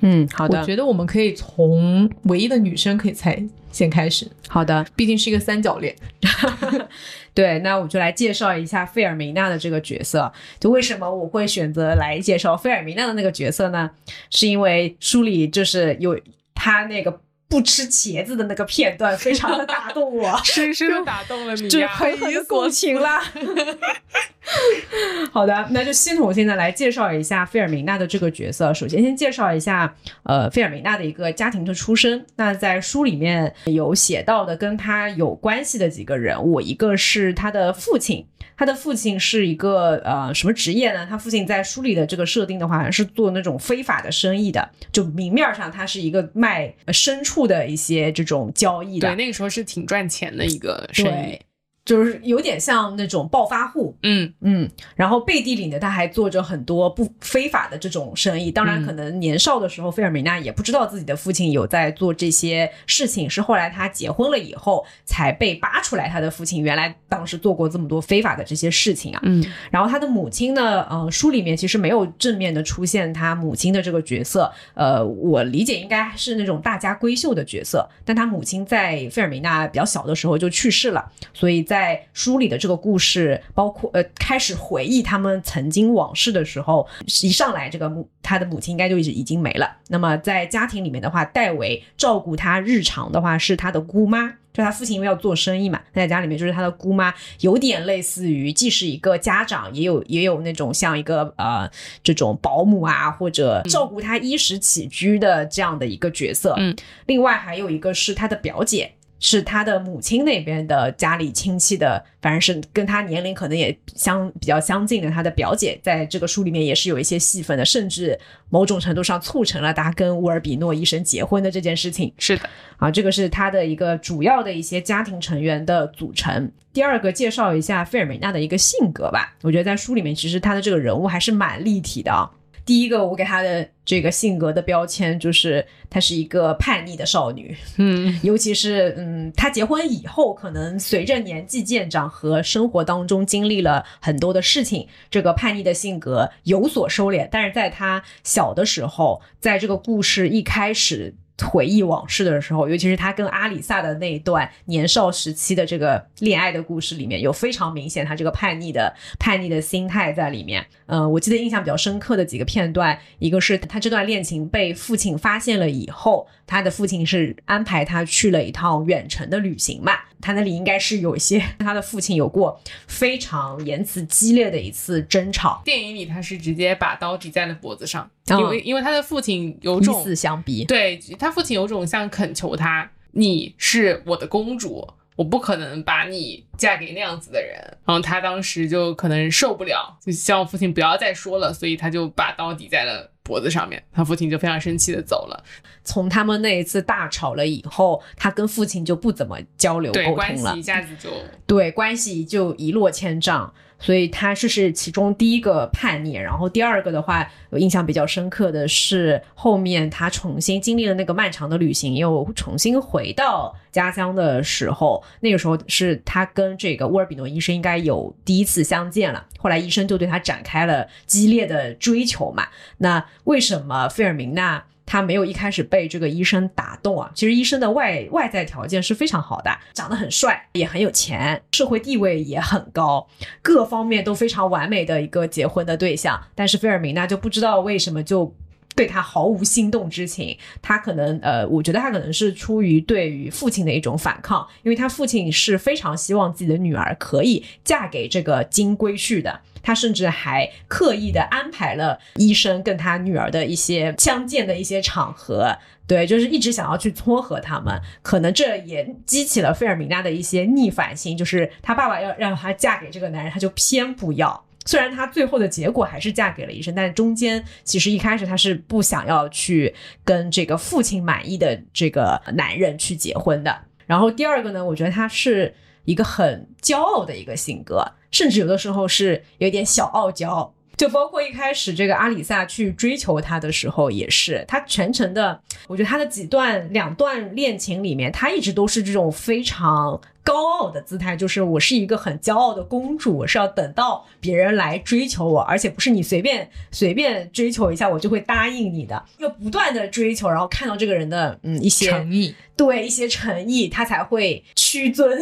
[0.00, 0.60] 嗯，好的。
[0.60, 4.30] 我觉得我们可以从唯一的女生可以猜先开始。
[4.46, 5.94] 好的，毕竟是一个三角恋。
[7.34, 10.32] 对，那我就来介绍一下费尔明娜的这个角色。
[10.60, 13.90] 就为什么我会选择来介绍费尔明娜的那个角色呢？
[14.30, 16.18] 是因为书里就是有
[16.54, 17.20] 她那个。
[17.48, 23.22] 不吃茄子的那个片段，非常的打动我，深深的打动了你呀，狠狠的共情了。
[25.32, 28.72] 好的，那就系统性的来介绍一下费尔明娜的这个角色。
[28.72, 32.24] 首先，先介绍一下呃费尔明娜的一个家庭的出身。
[32.36, 38.26] 那在书里面有写到的跟他有关系的几个人物，一个是他的父亲。
[38.58, 41.06] 他的父亲是一个呃什么职业呢？
[41.06, 49.08] 他父亲在书里的这个设定的话，是做那种非法的生意的，就明面上他是一个卖牲畜的一些这种交易的。
[49.08, 51.38] 对，那个时候是挺赚钱的一个生意。
[51.86, 58.50] 就是有点像那种暴发户，嗯嗯，然后背地里呢，他还做着很多不非法的这种生意。
[58.50, 69.20] 当然，可能年少的时候，费尔米娜也不知道自己的父亲有在做这些事情，是后来他结婚了以后才被扒出来，他的父亲原来当时做过这么多非法的这些事情啊。
[69.22, 77.88] 嗯，然后他的母亲呢，呃，书里面其实没有正面的出现他母亲的这个角色，呃，我理解应该是那种大家闺秀的角色。
[78.04, 86.88] 但他母亲在费尔米娜比较小的时候就去世了，所以在在书里的这个故事，包括呃开始回忆他们曾经往事的时候，
[87.22, 89.76] 一上来这个母他的母亲应该就已经已经没了。
[89.88, 94.32] 那么在家庭里面的话，戴维照顾他日常的话是他的姑妈。
[94.54, 101.70] 就他父亲因为要做生意嘛，他在家里面就是他的姑妈，有点类似于既是一个家长，也有也有那种像一个呃
[102.02, 106.54] 这种保姆啊，或者照顾他衣食起居的这样的一个角色。
[106.56, 108.92] 嗯，另外还有一个是他的表姐。
[109.18, 118.18] 是他的母亲那边的家里亲戚的，反正是跟他年龄可能也相比较相近的，他的表姐在这个书里面也是有一些戏份的，甚至
[118.50, 122.12] 某种程度上促成了他跟乌尔比诺医生结婚的这件事情。
[122.18, 126.50] 是的，啊，这个是他的一个主要的一些家庭成员的组成。
[126.72, 129.34] 第二个，介绍一下费尔美娜的一个性格吧。
[129.40, 132.30] 我觉得在书里面，其实他的这个人物还是蛮立体的啊。
[132.66, 147.28] 第一个，我给她的这个性格的标签就是她是一个叛逆的少女，嗯，尤其是嗯，她结婚以后，可能随着年纪渐长和生活当中经历了很多的事情，这个叛逆的性格有所收敛。
[147.30, 151.14] 但是在她小的时候，在这个故事一开始。
[151.44, 160.64] 回忆往事的时候，尤其是他跟阿里萨的那一段年少时期的这个恋爱的故事里面，有非常明显他这个叛逆的叛逆的心态在里面。
[160.86, 175.62] 嗯，我记得印象比较深刻的几个片段，一个是他这段恋情被父亲发现了以后，他的父亲是安排他去了一趟远程的旅行嘛，他那里应该是有一些他的父亲有过非常言辞激烈的一次争吵。
[175.64, 187.54] 电影里他是直接把刀抵在了脖子上，嗯因为因为他的父亲有以种死相逼，对他父亲有种像恳求他，你是我的公主，我不可能把你嫁给那样子的人。
[187.84, 193.82] 然后他当时就可能受不了，就希望父亲不要再说了，所以他就把刀抵在了脖子上面。
[193.92, 195.44] 他父亲就非常生气的走了，
[195.82, 201.10] 从他们那一次大吵了以后，他跟父亲就不怎么交流对沟通了关系一，下子就
[201.46, 203.52] 对关系就一落千丈。
[203.78, 222.48] 所以他这是其中第一个叛逆，然后第二个的话，我印象比较深刻的是后面他重新经历了那个漫长的旅行，又重新回到家乡的时候，那个时候是他跟这个乌尔比诺医生应该有第一次相见了，后来医生就对他展开了激烈的追求嘛。
[222.78, 224.64] 那为什么费尔明娜？
[224.86, 227.10] 他没有一开始被这个医生打动啊。
[227.14, 233.06] 其实医生的外外在条件是非常好的，长得很帅，也很有钱，社会地位也很高，
[233.42, 236.18] 各方面都非常完美的一个结婚的对象。
[236.34, 238.34] 但是菲尔明娜就不知道为什么就。
[238.76, 264.44] 对他毫无心动之情，他可能呃，我觉得他可能是出于对于父亲的一种反抗，因为他父亲是非常希望自己的女儿可以嫁给这个金龟婿的，他甚至还刻意的安排了医生跟他女儿的一些相见的一些场合，对，就是一直想要去撮合他们，可能这也激起了费尔明娜的一些逆反心，就是他爸爸要让她嫁给这个男人，他就偏不要。
[264.64, 269.74] 虽然她最后的结果还是嫁给了医生，但中间其实一开始她是不想要去
[270.04, 273.56] 跟这个父亲满意的这个男人去结婚的。
[273.86, 277.84] 然后第二个呢，我觉得她是一个很骄傲的一个性格，
[278.16, 280.50] 甚至有的时候是有点小傲娇。
[280.74, 302.34] 就包括一开始这个阿里萨去追求他的时候，也是他全程的，我觉得他的几段两段恋情里面，他一直都是这种非常高傲的姿态，就是我是一个很骄傲的公主，我是要等到别人来追求我，而且不是你随便随便追求一下我就会答应你的，要不断的追求，然后看到这个人的嗯一些诚意。
[302.56, 305.20] 对一些诚意，他才会屈尊，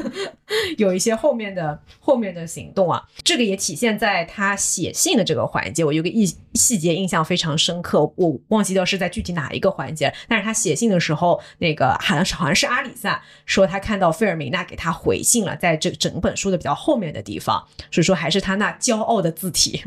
[0.78, 3.02] 有一些后面的后面的行动啊。
[3.22, 19.84] 这个也体现在他写信的这个环节，我有个印细节印象非常深刻，我忘记掉是在具体哪一个环节，但是他写信的时候，那个好像是好像是阿里萨说他看到费尔米娜给他回信了，在这整本书的比较后面的地方，所以说还是他那骄傲的字体。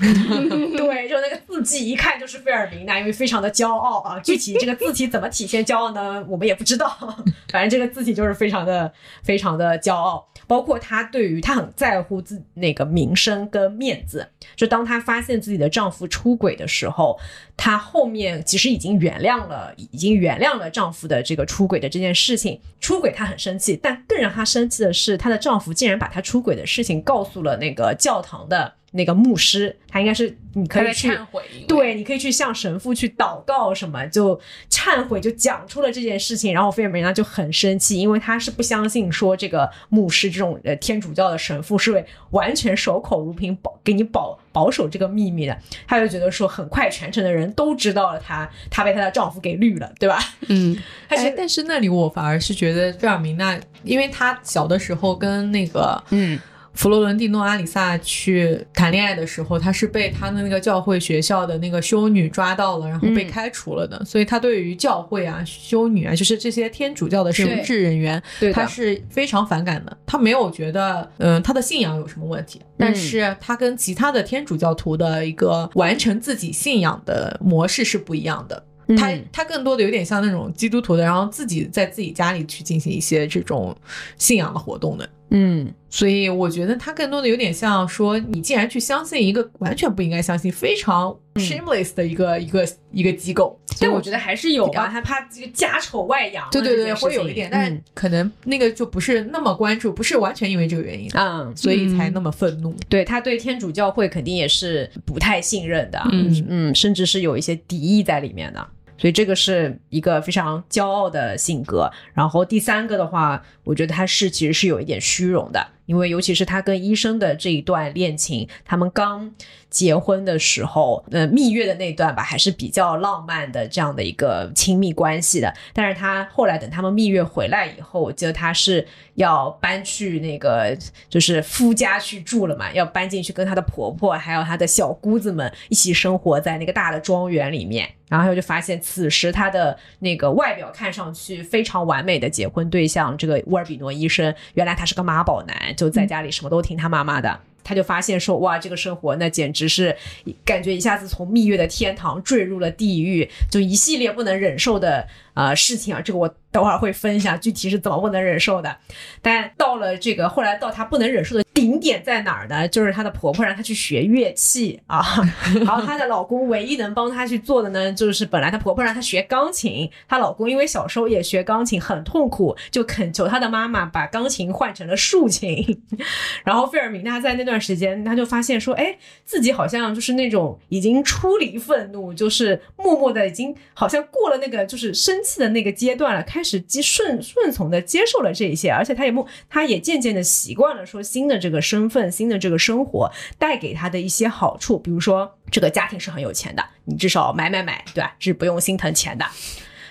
[0.76, 4.18] 对，就那个字迹一看就是费尔明娜，因为非常的骄傲啊。
[4.20, 6.24] 具体这个字体怎么体现骄傲呢？
[6.28, 6.88] 我们也不知道。
[7.50, 10.26] 反正这个字体就是非常的、非常的骄傲。
[10.46, 14.26] 包括她对于她很在乎自那个名声跟面子。
[14.56, 17.18] 就当她发现自己的丈夫出轨的时候，
[17.56, 22.60] 她后面其实已经原谅了，已经原谅了丈夫的这个出轨的这件事情。
[22.80, 28.74] 出轨她很生气，但更让她生气的是，她的丈夫竟然把她出轨的事情告诉了那个教堂的。
[28.92, 34.38] 那个牧师，他应该是你可以去忏悔，对，你可以去向神父去祷告什么，就
[34.68, 36.52] 忏悔，就讲出了这件事情。
[36.52, 45.56] 然后菲尔梅娜就很生气，因为他是不相信说这个牧师这种呃天主教的神父是会完全守口如瓶保给你保保守这个秘密的。
[45.86, 50.18] 他就觉得说，很快全城的人都知道了他，他被她的丈夫给绿了，对吧？
[50.48, 50.76] 嗯，
[51.08, 56.36] 他是哎，但是那里我反而是觉得菲尔明娜，因为她小的时候跟那个嗯
[56.74, 64.02] 佛罗伦蒂诺阿里萨去谈恋爱的时候，他是被他的那个教会学校的那个修女抓到了，然后被嗯开除了的。
[64.04, 69.96] 所以他对于教会啊、修女啊，就是这些天主教的神职人员，对的她是非常反感的。
[70.06, 78.64] 他没有觉得，嗯、他的信仰有什么问题，但是他跟其他的天主教徒的一个完成自己信仰的模式是不一样的。
[78.96, 83.76] 他嗯他更多的有点像那种基督徒的，然后自己在自己家里去进行一些这种
[84.16, 85.08] 信仰的活动的。
[85.30, 85.72] 嗯。
[85.92, 97.82] 所以我觉得他更多的有点像说，你竟然去相信一个完全不应该相信、非常 shameless 的一个、一个一个机构，但我觉得还是有吧，啊他怕这个家丑外扬，对对对，会有一点，但嗯。
[97.92, 102.72] 可能那个就不是那么关注，不是完全因为这个原因，嗯，所以才那么愤怒。
[102.88, 106.46] 对他对天主教会肯定也是不太信任的，嗯。
[106.48, 108.64] 嗯，甚至是有一些敌意在里面的。
[109.00, 111.90] 所以这个是一个非常骄傲的性格。
[112.12, 119.32] 然后第三个的话，我觉得他是其实是有一点虚荣的，因为尤其是他跟医生的这一段恋情，他们刚
[119.70, 125.54] 结婚的时候，呃，蜜月的那段吧，还是比较浪漫的这样的一个亲密关系的。
[125.72, 130.76] 但是他后来等他们蜜月回来以后，我记得他是要搬去那个
[131.08, 137.88] 就是夫家去住了嘛，要搬进去跟她的婆婆还有她的小姑子们一起生活在那个大的庄园里面。
[138.08, 147.38] 然后他就发现，此时他的那个外表看上去非常完美的结婚对象，这个乌尔比诺医生，原来他是个妈宝男，就在家里什么都听他妈妈的。
[147.70, 149.96] 他就发现说，哇，这个生活那简直是
[150.44, 156.00] 感觉一下子从蜜月的天堂坠入了地狱，就一系列不能忍受的呃事情啊。
[156.00, 158.76] 这个我等会儿会分享具体是怎么不能忍受的。
[159.22, 162.66] 但到了这个后来到她不能忍受的顶点在哪儿呢？
[162.68, 165.02] 就是她的婆婆让她去学乐器啊，
[165.64, 175.82] 然后她的老公唯一能帮她去做的呢，就是本来她婆婆让她学钢琴，她老公因为小时候也学钢琴很痛苦，就恳求她的妈妈把钢琴换成了竖琴。
[176.44, 198.16] 然后费尔明娜在那段时间，她就发现说，哎，自己好像就是那种已经出离愤怒，就是默默的已经好像过了那个就是生气的那个阶段了，开开始接顺顺从的接受了这一切，而且他也默，他也渐渐的习惯了说新的这个身份、新的这个生活带给他的一些好处，比如说这个家庭是很有钱的，你至少买买买，对吧？
[198.18, 199.26] 是不用心疼钱的。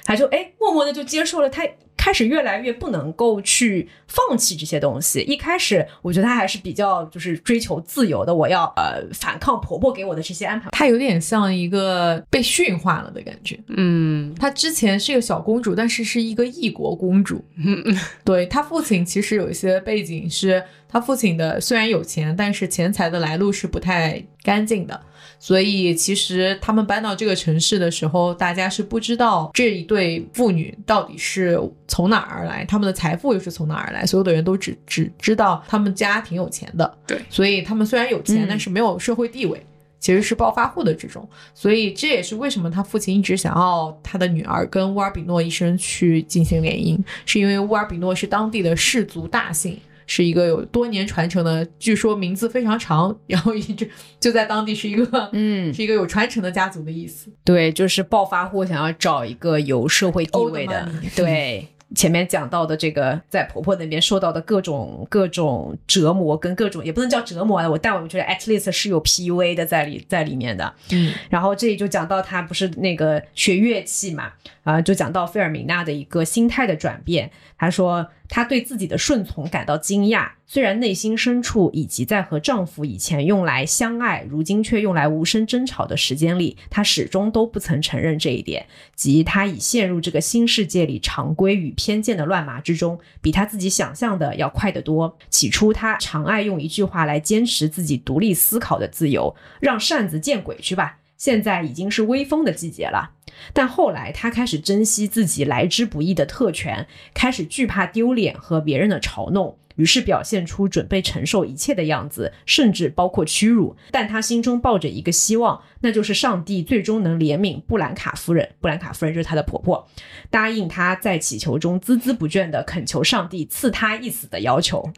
[0.06, 1.68] 他就哎，默默的就接受了，他
[2.00, 5.20] 开始越来越不能够去放弃这些东西。
[5.24, 10.70] 一开始我觉得她还是比较就是追求自由的，我要呃反抗婆婆给我的这些安排。
[10.72, 13.60] 她有点像一个被驯化了的感觉。
[13.68, 17.44] 嗯她之前是一个小公主，但是是一个异国公主。
[17.58, 17.84] 嗯
[18.24, 25.02] 对她父亲其实有一些背景是，她父亲的虽然有钱，但是钱财的来路是不太干净的。
[25.40, 34.06] 所以其实他们搬到这个城市的时候，大家是不知道这一对妇女到底是从哪儿而来，他们的财富又是从哪儿而来。
[34.06, 39.60] 所有的人都只只知道他们家挺有钱的，对所以他们虽然有钱，嗯但是没有社会地位。
[40.02, 49.78] 其实是暴发户的这种，所以这也是为什么他父亲一直想要他的女儿跟乌尔比诺医生去进行联姻，是因为乌尔比诺是当地的氏族大姓，
[50.10, 53.88] 是一个有多年传承的，据说名字非常长，然后一直
[54.20, 57.32] 就在当地是一个嗯，是一个有传承的家族的意思。
[57.46, 61.68] 对，就是暴发户想要找一个有社会地位的对。
[61.96, 70.72] 前面讲到的这个，在婆婆那边受到的各种各种折磨，跟各种也不能叫折磨啊，我但我觉得 at least 是有 PUA 的在里在里面的。
[70.92, 74.32] 嗯，然后这里就讲到他不是那个学乐器嘛，
[74.70, 77.32] 啊、就讲到费尔明娜的一个心态的转变。
[77.58, 95.18] 她说，她对自己的顺从感到惊讶，虽然内心深处以及在和丈夫以前用来相爱，如今却用来无声争吵的时间里，她始终都不曾承认这一点，即她已陷入这个新世界里常规与偏见的乱麻之中，比她自己想象的要快得多。
[95.32, 100.98] 起初，她常爱用一句话来坚持自己独立思考的自由，让扇子见鬼去吧。
[101.18, 103.12] 现在已经是微风的季节了，
[103.54, 113.78] 但后来他开始珍惜自己来之不易的特权，开始惧怕丢脸和别人的嘲弄，于是表现出准备承受一切的样子，甚至包括屈辱。
[113.92, 118.50] 但他心中抱着一个希望，那就是上帝最终能怜悯布兰卡夫人。
[118.60, 119.88] 布兰卡夫人就是她的婆婆，
[120.30, 124.92] 答应她在祈求中孜孜不倦地恳求上帝赐她一死的要求。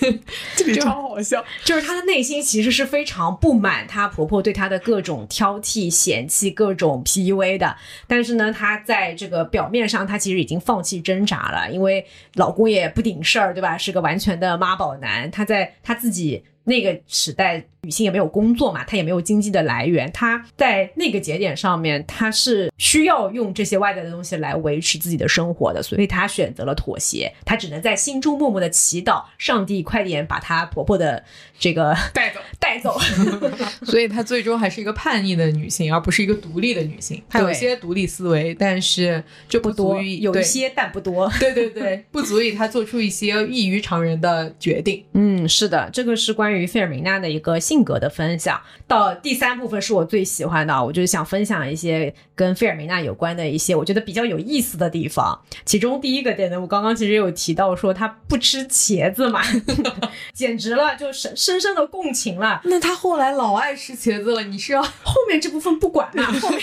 [0.56, 7.76] 这个超好笑，就是她的内心其实是非常不满她婆婆对她的各种挑剔、嫌弃、各种 PUA 的。
[8.06, 12.04] 但是呢，她在这个表面上，她其实已经放弃挣扎了，因为
[12.34, 13.78] 老公也不顶事儿，对吧？
[13.78, 15.30] 是个完全的妈宝男。
[15.30, 17.64] 他在他自己那个时代。
[17.84, 31.24] 女性也没有工作嘛，她也没有经济的来源，她在那个节点上面，她是需要用这些外在的东西来维持自己的生活的，所以她选择了妥协，她只能在心中默默的祈祷，上帝快点把她婆婆的
[31.58, 32.96] 这个带走 带走。
[33.84, 37.20] 所以她最终还是一个叛逆的女性，而不是一个独立的女性。
[37.28, 41.28] 她有一些独立思维，但是就不多，有一些但不多。
[41.40, 45.04] 对对对，不足以她做出一些异于常人的决定。
[45.14, 47.52] 嗯，是的，这个是关于费尔明娜的一个。
[47.62, 55.40] 性格的分享到第三部分是我最喜欢的，我就是想分享一些跟费尔明娜有关的一些我觉得比较有意思的地方。
[55.64, 59.40] 其中第一个点呢，我刚刚其实有提到说他不吃茄子嘛，
[60.34, 62.60] 简直了，就深深深的共情了。
[62.64, 66.24] 那他后来老爱吃茄子了，你是要 后面这部分不管了？
[66.40, 66.60] 后面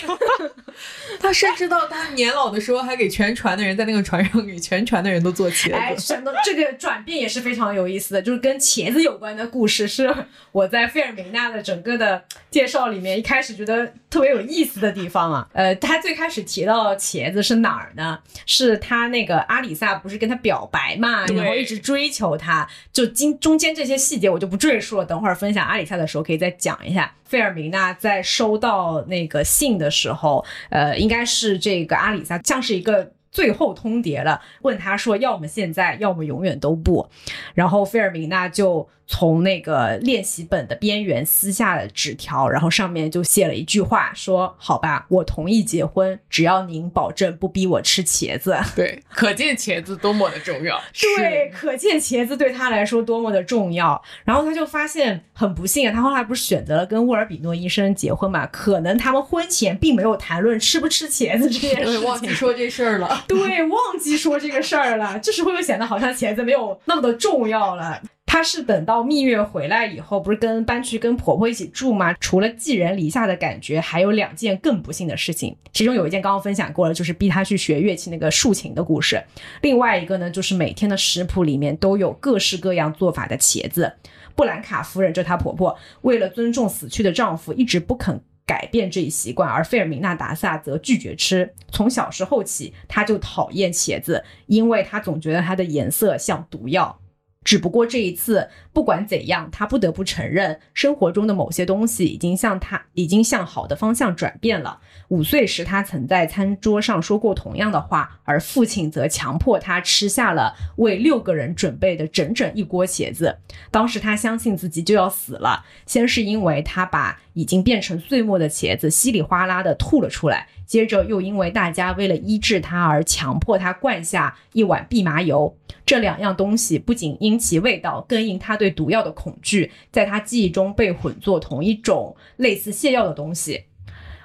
[1.19, 5.73] 他甚至到他年老的时候，还给全船的人在那个船上给全船的人都做茄子。
[5.73, 10.13] 哎，真的这个转变也是非常有意思的，就是跟茄子有关的故事，是
[10.51, 10.89] 我在。
[10.89, 18.17] 费尔明娜的整个的介绍里面，一开始觉得特别有意思的地方啊，呃，他最开始提到茄子是哪儿呢？
[18.47, 27.13] 是他那个阿里萨不是跟他表白嘛，然后一直追求他，就今中间这些细节我就不赘述了，等会儿分享阿里萨的时候可以再讲一下。
[27.25, 33.11] 费尔明娜在收到那个信的时候，呃，应该是这个阿里萨像是一个。
[33.31, 37.07] 最后通牒了，问他说：“要么现在，要么永远都不。”
[37.53, 48.55] 然后费尔明娜就从那个练习本的边缘撕下了纸条，然后上面就写了一句话，说：“好吧，我同意结婚，只要您保证不逼我吃茄子。
[48.77, 50.79] ”对，可见茄子多么的重要。
[51.17, 53.99] 对，可见茄子对他来说多么的重要。
[54.23, 58.45] 然后他就发现很不幸啊，他后来不是选择了跟沃尔比诺医生结婚嘛？
[58.45, 63.25] 可能他们婚前并没有谈论吃不吃茄子这件事，忘记说这事儿了。
[63.27, 67.99] 对，忘记说这个事儿了，这时候又显得好像茄子没有那么的重要了。
[68.39, 72.13] 她是等到蜜月回来以后，不是跟搬去跟婆婆一起住吗？
[72.21, 75.53] 除了寄人篱下的感觉，还有两件更不幸的事情。
[75.73, 79.21] 其中有一件刚刚分享过了，就是逼她去学乐器那个竖琴的故事。
[79.59, 83.91] 另外一个呢，就是每天的食谱里面都有各式各样做法的茄子。
[84.37, 88.21] 布兰卡夫人，就她婆婆，为了尊重死去的丈夫，一直不肯。
[88.45, 91.53] 改变这一习惯，而费尔明娜达萨则拒绝吃。
[91.73, 97.01] 从小时候起，他就讨厌茄子，因为他总觉得它的颜色像毒药。
[97.43, 104.79] 只不过这一次，不管怎样，他不得不承认，生活中的某些东西已经向他已经向好的方向转变了。
[105.07, 113.37] 五岁时，他曾在餐桌上说过同样的话，而父亲则强迫他吃下了为六个人准备的整整一锅茄子。
[113.71, 120.47] 当时他相信自己就要死了，先是因为他把已经变成碎末的茄子稀里哗啦的吐了出来。
[120.69, 133.63] 接着又因为大家为了医治他而强迫他灌下一碗蓖麻油，这两样东西不仅因其味道，更因他对毒药的恐惧，在他记忆中被混作同一种类似泻药的东西。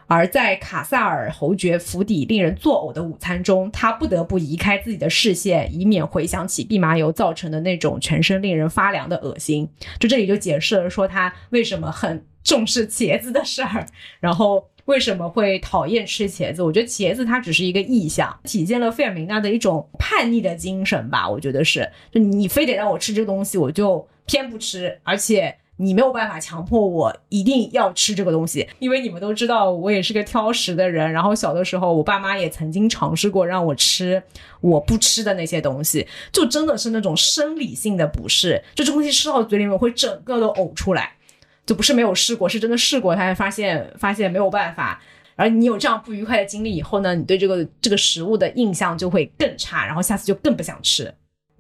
[0.07, 9.67] 而在卡萨尔侯爵府邸令人作呕的午餐中，他不得不移开自己的视线，以免回想起蓖麻油造成的那种全身令人发凉的恶心。
[9.99, 13.87] 就这里就解释了说他为什么很重视茄子的事儿，
[14.21, 14.69] 然后。
[14.87, 16.63] 为什么会讨厌吃茄子？
[16.63, 21.29] 我觉得茄子它只是一个意象，体现了费尔明娜的一种叛逆的精神吧。
[21.29, 31.11] 我觉得是，就你非得让我吃这个东西，我就偏不吃，而且你没有办法强迫我一定要吃这个东西，因为你们都知道我也是个挑食的人。
[31.11, 34.23] 然后小的时候，我爸妈也曾经尝试过让我吃
[34.61, 41.15] 我不吃的那些东西，就真的是那种生理性的不适，就这东西吃到嘴里面会整个都呕出来。
[41.67, 45.01] 就不是没有试过，是真的试过，他发现发现没有办法。
[45.37, 51.13] 而你有这样不愉快的经历以后呢，你对这个这个食物的印象就会更差，然后下次就更不想吃。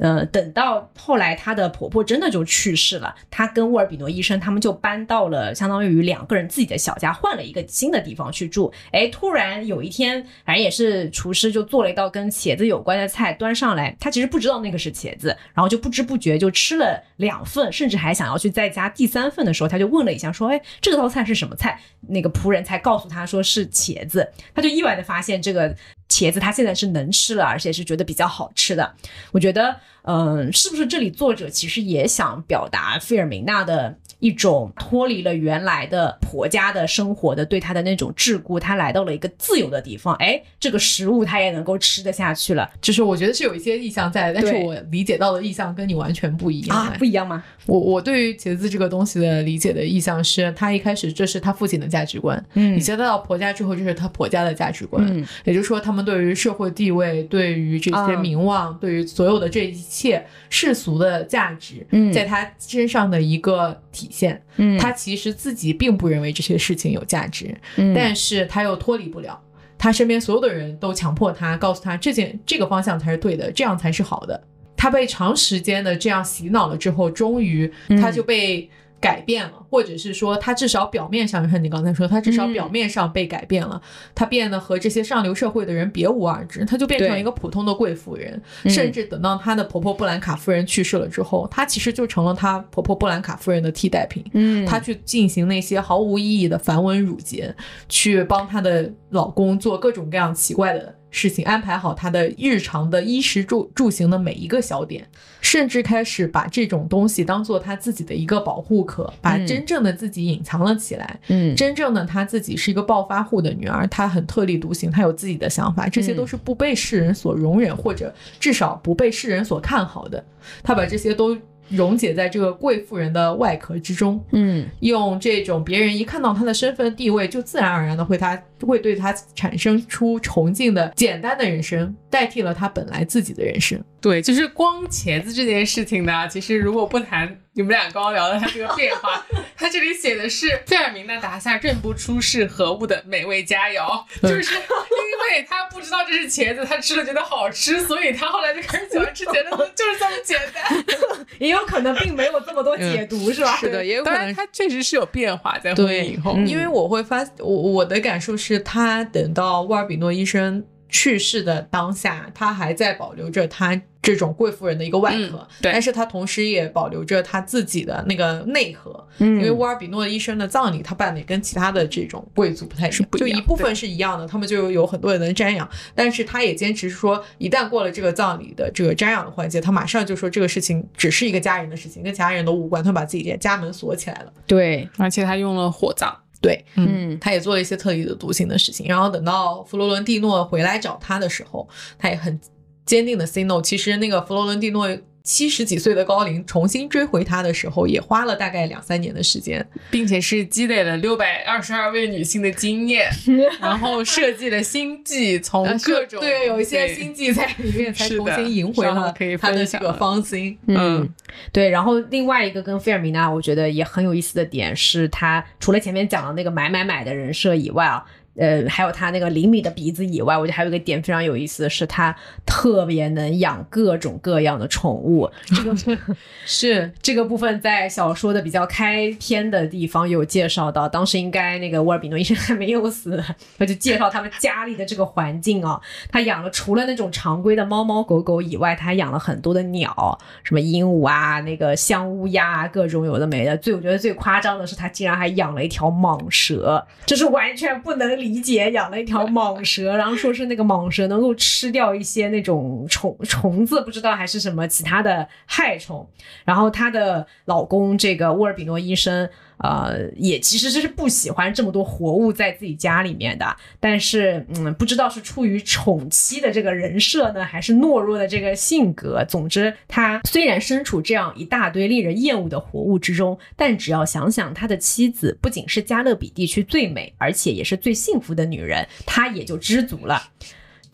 [0.05, 8.71] 呃，等到后来她的婆婆真的就去世了，她跟沃尔比诺医生他们就搬到了相当于两个人自己的小家，换了一个新的地方去住。
[8.93, 25.75] 哎，突然有一天，反正也是厨师就做了一道跟茄子有关的菜端上来，他其实不知道那个是茄子，然后就不知不觉就吃了两份，甚至还想要去再加第三份的时候，他就问了一下说：“哎，这道菜是什么菜？”那个仆人才告诉他说是茄子，他就意外的发现这个。
[26.07, 28.95] 茄子它现在是能吃了，而且是觉得比较好吃的。
[29.33, 29.75] 我觉得，
[30.05, 46.77] 嗯、是不是这里作者其实也想表达费尔明娜的一种脱离了原来的婆家的生活的对她的那种桎梏，她来到了一个自由的地方，哎，这个食物她也能够吃得下去了就是我觉得是有一些意向在，但是我理解到的意向跟你完全不一样。
[46.77, 47.45] 啊，不一样吗？
[47.67, 64.43] 我我对于茄子这个东西的理解的意向是，他一开始这是他父亲的价值观，嗯你接到婆家之后，这是他婆家的价值观，嗯也就是说，他们对于社会地位、对于这些啊名望、对于所有的这一切世俗的价值，嗯在他身上的一个体现。
[64.57, 69.41] 嗯他其实自己并不认为这些事情有价值，嗯但是他又脱离不了。
[69.79, 74.43] 他身边所有的人都强迫他，告诉他这件这个方向才是对的，这样才是好的。
[74.77, 77.71] 他被长时间的这样洗脑了之后，终于
[78.01, 78.69] 他就被
[79.05, 82.55] 改变了，或者是说他至少表面上，像你刚才说，他至少嗯。
[82.55, 83.79] 表面上被改变了，
[84.15, 88.71] 他变得和这些上流社会的人别无二致，他就变成一个普通的贵妇人，嗯。
[88.71, 94.25] 甚至等到她的婆婆布兰卡夫人去世了之后，她其实就成了她婆婆布兰卡夫人的替代品。
[94.33, 94.65] 嗯。
[94.65, 97.55] 她去进行那些毫无意义的繁文缛节，
[97.89, 105.07] 去帮她的老公做各种各样奇怪的事情，安排好他的日常的衣食住住行的每一个小点，
[105.41, 111.21] 甚至开始把这种东西当做他自己的一个保护壳，把嗯真正的自己隐藏了起来。
[111.29, 120.25] 嗯真正的他自己是一个暴发户的女儿，她很特立独行，她有自己的想法，这些都是不被世人所容忍，或者至少不被世人所看好的。
[120.65, 121.39] 她把这些都
[121.69, 133.83] 溶解在这个贵妇人的外壳之中，嗯用这种别人一看到她的身份地位，就自然而然的会她会对他产生出崇敬的简单的人生，代替了他本来自己的人生。
[134.01, 139.25] 对，就是光茄子这件事情呢，其实如果不谈你们俩刚刚聊的它这个变化，
[139.57, 150.85] 它这里写的是费尔明的达萨认不出是何物的美味佳肴，就是因为他不知道这是茄子，他吃了觉得好吃，所以他后来就开始喜欢吃茄子，就是这么简单。
[151.41, 153.57] 也有可能并没有这么多解读，是吧？
[153.57, 156.35] 是的， 也有可当然，能它确实是有变化在婚姻以后。
[156.37, 169.05] 嗯因为我会发，我我的感受是他等到沃尔比诺医生去世的当下，他还在保留着他这种贵妇人的一个外壳，嗯对但是他同时也保留着他自己的那个内核。
[169.19, 184.33] 嗯因为沃尔比诺医生的葬礼，他办的也跟其他的这种贵族不太一样，不一样就一部分是一样的，他们就有很多人能瞻仰，但是他也坚持说，一旦过了这个葬礼的这个瞻仰的环节，他马上就说这个事情只是一个家人的事情，跟其他人都无关，他把自己的家门锁起来了。
[184.47, 186.15] 对，而且他用了火葬，
[186.45, 188.87] 对，嗯他也做了一些特立独行的事情。
[188.87, 191.67] 然后等到弗罗伦蒂诺回来找他的时候，
[191.99, 192.39] 他也很
[192.85, 193.63] 坚定的 say no。
[193.63, 194.87] 其实那个弗罗伦蒂诺
[195.25, 199.67] 七十几岁的高龄重新追回她的时候，也花了大概两三年的时间。
[199.91, 203.11] 并且是积累了六百二十二位女性的经验，
[203.59, 210.59] 然后设计了心计，从呃各种对有一些对心计在里面，才重新赢回了稍后可以他的这个芳心。
[210.67, 211.09] 嗯，
[211.51, 211.71] 对。
[211.71, 218.05] 然后另外一个跟菲尔米娜，我觉得也很有意思的点是，她除了前面讲的那个买买买的人设以外啊。
[218.37, 222.15] 呃，还有他那个灵敏的鼻子以外，我觉得还有一个点非常有意思的是，他
[222.45, 225.31] 特别能养各种各样的宠物。
[225.47, 225.99] 这个
[226.45, 233.23] 是这个部分在小说的比较开篇的地方有介绍到，当时应该那个沃尔比诺医生还没有死，
[233.59, 235.81] 他就介绍他们家里的这个环境啊，
[236.11, 243.57] 他养了除了那种常规的猫猫狗狗以外，他还养了很多的鸟，什么鹦鹉啊、那个香乌鸦啊，各种有的没的。
[243.59, 256.09] 最我觉得最夸张的是，他竟然还养了一条蟒蛇，这是完全不能理解，养了一条蟒蛇， 然后说是那个蟒蛇能够吃掉一些那种虫虫子，不知道还是什么其他的害虫。
[256.45, 269.25] 然后她的老公这个沃尔比诺医生，呃，也其实是不喜欢这么多活物在自己家里面的，但是嗯，不知道是出于宠妻的这个人设呢，还是懦弱的这个性格。
[269.29, 280.31] 总之，他虽然身处这样一大堆令人厌恶的活物之中，但只要想想他的妻子不仅是加勒比地区最美，而且也是最幸福的女人，他也就知足了。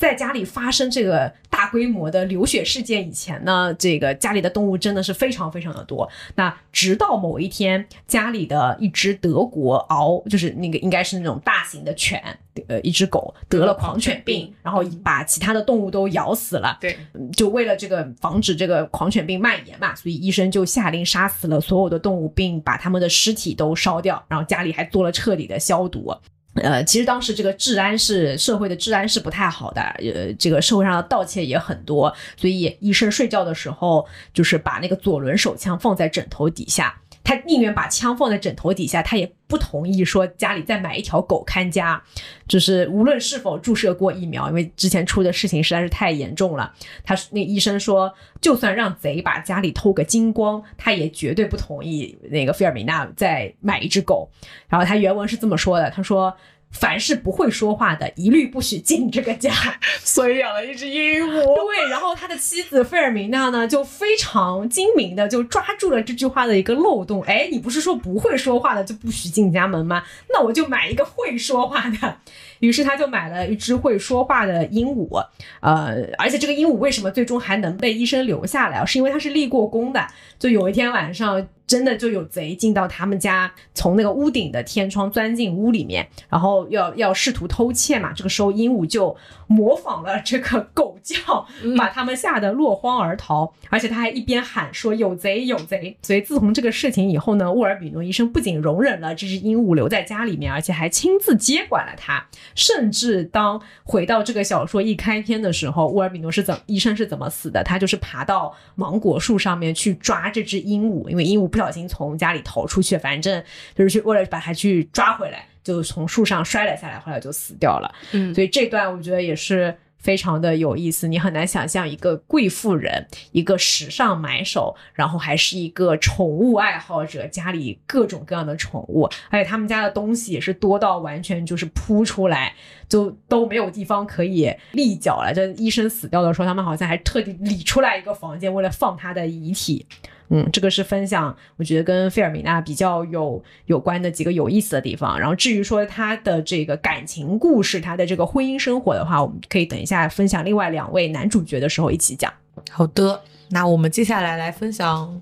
[0.00, 6.08] 在家里发生这个大规模的流血事件以前呢，这个家里的动物真的是非常非常的多。
[6.36, 12.18] 那直到某一天，家里的一只德国獒，就是那个应该是那种大型的犬，
[12.66, 16.78] 呃，一只狗得了狂犬病，然后把其他的动物都咬死了。
[16.80, 16.96] 对，
[17.36, 26.10] 就为了这个防止这个狂犬病蔓延嘛，所以医生就下令杀死了所有的动物，并把它们的尸体都烧掉，然后家里还做了彻底的消毒。
[26.54, 29.80] 呃，其实当时这个治安是社会的治安是不太好的，
[30.14, 37.00] 呃，这个社会上的盗窃也很多，所以医生睡觉的时候就是把那个左轮手枪放在枕头底下。
[37.30, 42.02] 他宁愿把枪放在枕头底下，他也不同意说家里再买一条狗看家，
[42.48, 46.74] 就是无论是否注射过疫苗，因为之前出的事情实在是太严重了。
[47.04, 54.28] 他那医生说，就算让贼把家里偷个精光，他也绝对不同意那个菲尔米娜再买一只狗。
[54.68, 56.36] 然后他原文是这么说的，他说。
[56.70, 59.52] 凡是不会说话的，一律不许进这个家。
[60.02, 61.32] 所以养了一只鹦鹉。
[61.32, 67.22] 对，然后他的妻子费尔明娜呢，就非常精明的就抓住了这句话的一个漏洞。
[67.22, 70.02] 哎，你不是说不会说话的就不许进家门吗？
[70.28, 72.18] 那我就买一个会说话的。
[72.60, 75.22] 于是他就买了一只会说话的鹦鹉。
[75.60, 78.86] 呃，而且这个鹦鹉为什么最终还能被医生留下来？
[78.86, 80.06] 是因为它是立过功的。
[80.38, 81.46] 就有一天晚上。
[81.70, 88.12] 真的就有贼进到他们家，从那个屋顶的天窗钻进屋里面，然后要要试图偷窃嘛。
[88.12, 89.16] 这个时候鹦鹉就
[89.50, 91.46] 模仿了这个狗叫，
[91.78, 93.54] 把他们吓得落荒而逃。
[93.68, 95.96] 而且他还一边喊说有贼有贼。
[96.02, 102.26] 所以自从这个事情以后呢，沃尔比诺医生不仅容忍了这只鹦鹉留在家里面，而且还亲自接管了它。
[102.56, 107.62] 甚至当回到这个小说一开篇的时候，沃尔比诺是怎医生是怎么死的？
[107.62, 111.60] 他就是爬到芒果树上面去抓这只鹦鹉，因为鹦鹉不。
[111.60, 113.44] 小心从家里逃出去，反正
[113.74, 117.94] 就是去为了把它去抓回来，就从树上摔了下来，后来就死掉了。
[118.12, 121.06] 嗯，所以这段我觉得也是非常的有意思。
[121.06, 132.54] 你很难想象一个贵妇人，一个时尚买手，然后还是一个宠物爱好者，家里各种各样的宠物，而且他们家的东西也是多到完全就是铺出来，
[132.88, 135.32] 就都没有地方可以立脚了。
[135.34, 139.86] 这医生死掉的时候，他们好像还特地理出来一个房间，为了放他的遗体。
[140.30, 145.18] 嗯，这个是分享，我觉得跟费尔米娜比较有有关的几个有意思的地方。
[145.18, 152.32] 然后至于说他的这个感情故事，他的这个婚姻生活的话，我们可以等一下分享另外两位男主角的时候一起讲。
[152.70, 153.20] 好的，
[153.50, 155.20] 那我们接下来来分享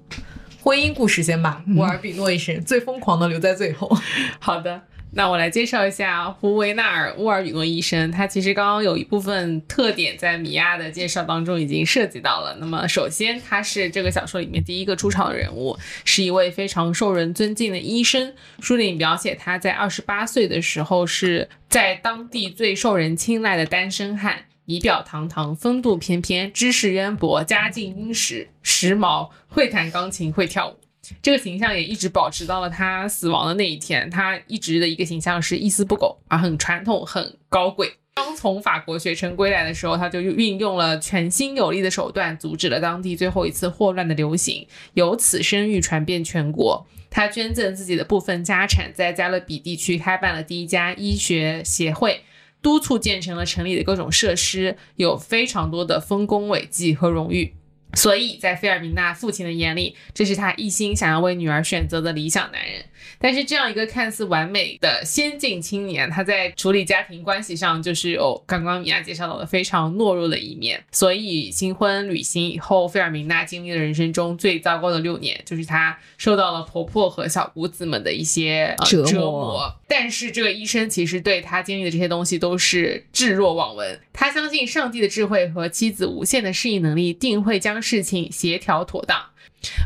[0.62, 1.64] 婚姻故事先吧。
[1.76, 3.90] 乌尔比诺医生最疯狂的留在最后。
[4.38, 4.82] 好的。
[5.12, 8.10] 那我来介绍一下胡维纳尔·沃尔比诺医生。
[8.12, 12.56] 他其实刚刚有一部分特点在米娅的介绍当中已经涉及到了。
[12.60, 18.34] 那么，首先他是这个小说里面第一个出场的人物，是一位非常受人尊敬的医生。
[18.60, 30.76] 书里描写他在二十八岁的时候是在当地最受人青睐的单身汉，仪表堂堂，风度翩翩，知识渊博，家境殷实，时髦，会弹钢琴，会跳舞。
[31.22, 34.08] 这个形象也一直保持到了他死亡的那一天。
[34.10, 37.92] 他一直的一个形象是一丝不苟，啊很传统、很高贵。
[38.14, 46.84] 刚从法国学成归来的时候，他就运用了全新有力的手段，阻止了当地最后一次霍乱的流行，由此声誉传遍全国。
[47.10, 52.22] 他捐赠自己的部分家产，在加勒比地区开办了第一家医学协会，
[52.60, 57.54] 督促建成了城里的各种设施，有非常多的丰功伟绩和荣誉。
[57.94, 62.84] 所以在费尔明娜父亲的眼里，这是他一心想要为女儿选择的理想男人。
[63.20, 70.80] 但是这样一个看似完美的先进青年，他在处理家庭关系上就是有刚刚米娅介绍到的非常懦弱的一面。
[70.92, 79.74] 所以新婚旅行以后，费尔明娜经历了人生中最糟糕的六年，就是她受到了婆婆和小姑子们的一些折磨。
[79.88, 83.98] 但是这个医生其实对他经历的这些东西都是置若罔闻。
[84.12, 89.18] 他相信上帝的智慧和妻子无限的适应能力，定会将事情协调妥当。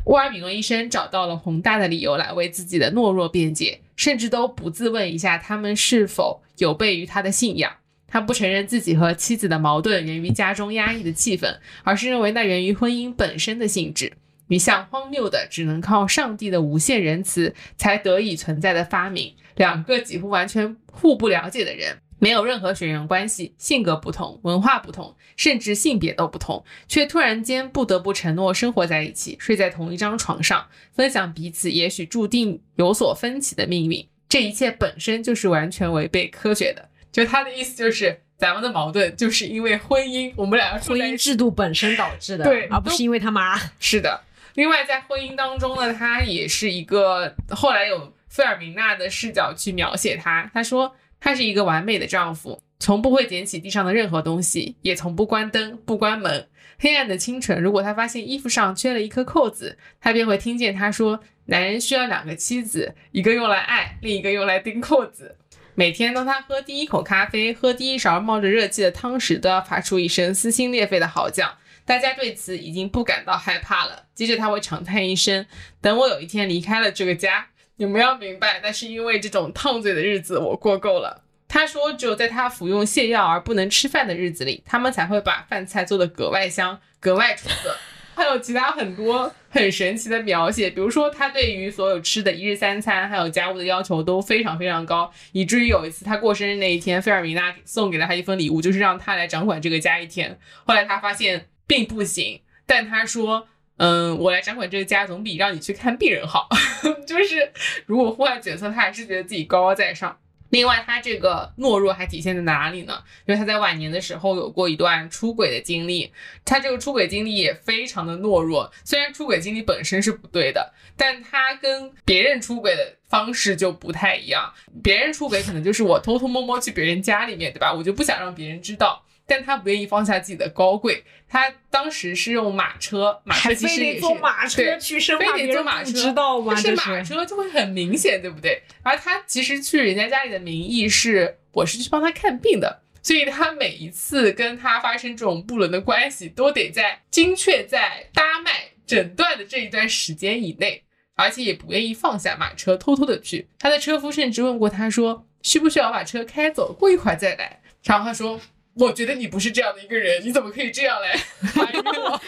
[0.05, 7.73] 沃尔比诺医生找到了宏大的理由来为自己的懦弱辩解，甚至都不自问一下他们是否有悖于他的信仰。
[8.07, 14.13] 他不承认自己和妻子的矛盾源于家中压抑的气氛，而是认为那源于婚姻本身的性质，
[14.49, 19.33] 一项荒谬的只能靠上帝的无限仁慈才得以存在的发明。
[19.57, 22.02] 两个几乎完全互不了解的人。
[22.23, 34.07] 没有任何血缘关系，性格不同，文化不同，甚至性别都不同，却突然间不得不承诺生活在一起，睡在同一张床上，分享彼此也许注定有所分歧的命运。
[34.29, 36.89] 这一切本身就是完全违背科学的。
[37.11, 43.59] 就他的意思就是，咱们的矛盾就是因为婚姻，我们两个婚姻制度本身导致的，对，而不是因为他妈。
[43.81, 44.21] 是的。
[44.55, 50.95] 另外，在婚姻当中呢，他也是一个后来有费尔明娜的视角去描写他，他说。
[51.25, 56.49] 他是一个完美的丈夫，从不会捡起地上的任何东西，也从不关灯、不关门。
[56.81, 65.37] 黑暗的清晨，如果他发现衣服上缺了一颗扣子，他便会听见他说：“男人需要两个妻子，一个用来爱，另一个用来钉扣子。”
[65.77, 71.57] 每天，当他喝第一口咖啡、喝第一勺冒着热气的汤时，都要发出一声撕心裂肺的嚎叫。
[71.85, 74.07] 大家对此已经不感到害怕了。
[74.13, 75.47] 接着，他会长叹一声
[75.81, 77.47] ：“等我有一天离开了这个家。”
[77.83, 81.25] 你们要明白，那是因为这种烫嘴的日子我过够了。
[81.49, 87.77] 他说，只有在他服用泻药而不能吃饭的日子里，他们才会把饭菜做得格外香、格外出色。
[88.15, 100.39] 还有其他很多很神奇的描写，比如说他对于所有吃的一日三餐还有家务的要求都非常非常高，以至于有一次他过生日那一天，费尔米娜送给了他一份礼物，就是让他来掌管这个家一天。
[100.65, 103.49] 后来他发现并不行，但他说。
[103.77, 106.49] 嗯，我来掌管这个家总比让你去看病人好。
[107.07, 107.53] 就是
[107.87, 110.19] 如果换角色，他还是觉得自己高高在上。
[110.51, 113.03] 另外，他这个懦弱还体现在哪里呢？
[113.25, 116.13] 因为他在晚年的时候有过一段出轨的经历，
[116.45, 118.71] 他这个出轨经历也非常的懦弱。
[118.85, 124.53] 虽然出轨经历本身是不对的，但他跟别人出轨的方式就不太一样。
[124.83, 127.73] 别人出轨可能就是我偷偷摸摸去别人家里面，对吧？
[127.73, 129.03] 我就不想让别人知道。
[129.27, 136.55] 但他不愿意放下自己的高贵，他当时是用马车，马车其实也是坐马车去生非得坐马车，知道吗？
[136.55, 138.63] 是马车就会很明显，对不对？
[138.83, 148.51] 而他其实去人家家里的名义是，我是去帮他看病的，所以他每一次跟他发生这种不伦的关系，都得在精确在搭脉
[148.85, 150.83] 诊断的这一段时间以内，
[151.15, 153.49] 而且也不愿意放下马车，偷偷的去。
[153.59, 157.63] 他的车夫甚至问过他说，需不需要把车开走，过一会儿再来？
[157.85, 158.39] 然后他说。
[158.75, 161.15] 我觉得你不是这样的一个人，你怎么可以这样来
[161.53, 162.21] 怀疑我？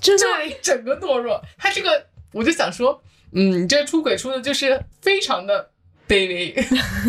[0.00, 1.42] 真的，一整个懦弱。
[1.58, 5.70] 他这个，我就想说，嗯，你这出轨出的就是非常的
[6.06, 6.54] 卑微，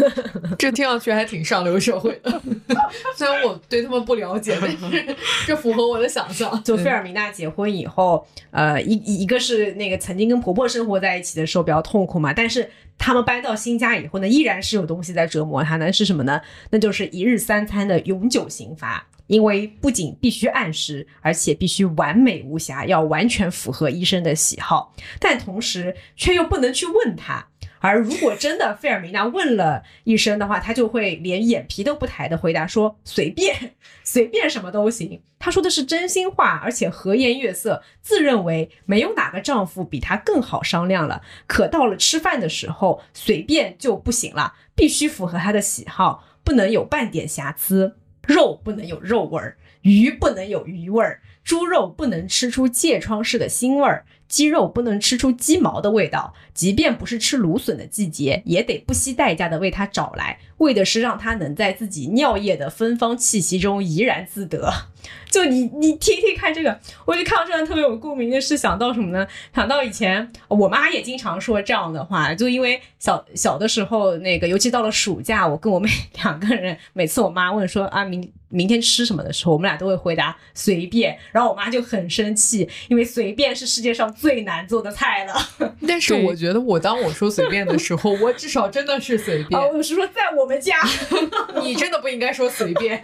[0.58, 2.42] 这听上去还挺上流社会的。
[3.16, 5.16] 虽然我对他们不了解，但是
[5.46, 6.64] 这符合我的想象。
[6.64, 12.72] 就费尔明娜结婚以后，呃，一一个是那个曾经跟婆婆生活在一起的时候比较痛苦嘛，但是。
[12.98, 16.41] 他们搬到新家以后呢，依然是有东西在折磨他呢，是什么呢？
[16.70, 19.08] 那就是一日三餐的永久刑罚。
[19.28, 27.48] 因为不仅必须按时，而且必须完美无瑕，要完全符合医生的喜好，但同时却又不能去问他。
[27.86, 41.22] 而如果真的费尔明娜问了一声的话，他就会连眼皮都不抬的回答说：“随便， 随便什么都行。”他说的是真心话，而且和颜悦色，自认为没有哪个丈夫比他更好商量了。
[41.46, 47.98] 可到了吃饭的时候，随便就不行了，必须符合他的喜好，不能有半点瑕疵。
[48.26, 54.04] 肉不能有肉味儿，鱼不能有鱼味儿，猪肉不能吃出疥疮似的腥味儿。
[54.28, 64.72] 鸡肉不能吃出鸡毛的味道，即便不是吃芦笋的季节，也得不惜代价的为它找来，为的是让它能在自己尿液的芬芳气息中怡然自得。
[65.30, 69.28] 就你你听听看这个，我就看到这段特别有共鸣的是想到什么呢？
[69.54, 75.90] 想到以前我妈也经常说这样的话，就因为小小的时候那个，尤其到了暑假，我跟我妹
[76.24, 84.06] 两个人，每次我妈问说啊明明天吃什么的时候，我们俩都会回答随便，然后我妈就很生气，因为随便是世界上。
[84.16, 85.34] 最难做的菜了，
[85.86, 89.60] 但是我觉得我当我说随便的时候，我至少真的是随便。
[89.74, 90.78] 我是说在我们家，
[91.62, 93.01] 你真的不应该说随便。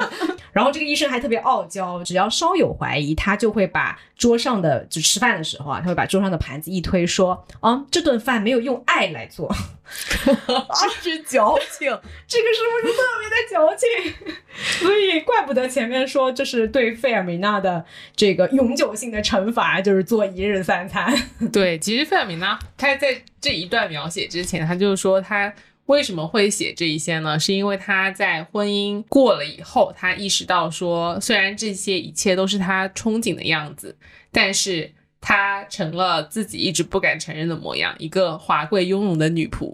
[0.52, 9.54] 然后这个医生还特别傲娇，只要稍有怀疑，他就会把桌上的就吃饭的时候啊，他会把桌上的盘子一推，说啊这顿饭没有用爱来做。
[9.94, 11.90] 真是矫情，
[12.26, 14.34] 这个是不是特别的矫情？
[14.80, 17.84] 所以怪不得前面说，这是对费尔米娜的
[18.16, 21.14] 这个永久性的惩罚，就是做一日三餐。
[21.52, 25.54] 对，其实费尔米娜他在这一段描写之前，他就是说她
[25.86, 27.40] 为什么会写这一些呢？
[27.40, 33.98] 是因为他在婚姻过了以后，他意识到说，虽然这些一切都是他憧憬的样子，
[34.32, 34.92] 但是。
[35.24, 39.72] 他成了自己一直不敢承认的模样，一个华贵雍容的女仆。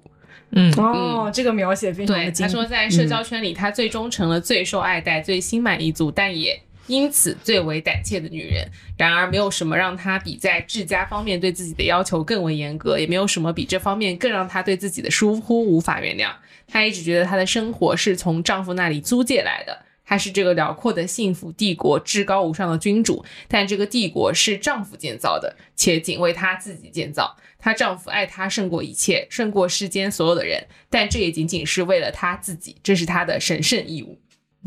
[0.51, 2.45] 嗯哦，这个描写非常的精。
[2.45, 8.67] 他说，在社交圈里，他最终成了最受爱戴、最心满意足，但也因此最为胆怯的女人。
[8.97, 16.31] 然而，没有什么让她比在治家方面对自己的要求更为严格，也没有什么比这方面更让她对自己的疏忽无法原谅。
[16.67, 19.85] 她一直觉得她的生活是从丈夫那里租借来的。
[20.03, 27.35] 她是这个辽阔的幸福帝国至高无上的君主，但这个帝国是丈夫建造的，且仅为她自己建造。
[27.59, 34.17] 她丈夫爱她胜过一切，胜过世间所有的人，但这也仅仅是为了她自己，这是她的神圣义务。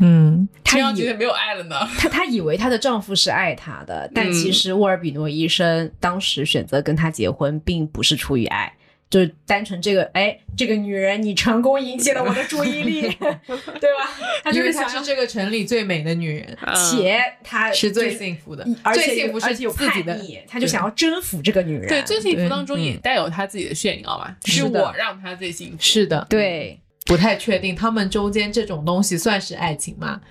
[0.01, 1.79] 嗯，她以为没有爱了呢。
[1.97, 8.73] 她她以为她的丈夫是爱她的，但其实沃尔比诺医生当时选择跟她结婚，并不是出于爱。
[9.11, 14.09] 就是单纯这个，哎，这个女人，你成功引起了我的注意力， 对吧？
[14.41, 21.89] 她就是她是这个城里最美的女人，且她是最幸福的，而且幸福是有自己的，她就想要征服这个女人。
[21.89, 25.75] 对，最幸福当中也带有她自己的炫耀嘛，是我让她最幸福。
[25.77, 26.79] 是的，对，
[27.11, 30.21] 不太确定他们中间这种东西算是爱情吗？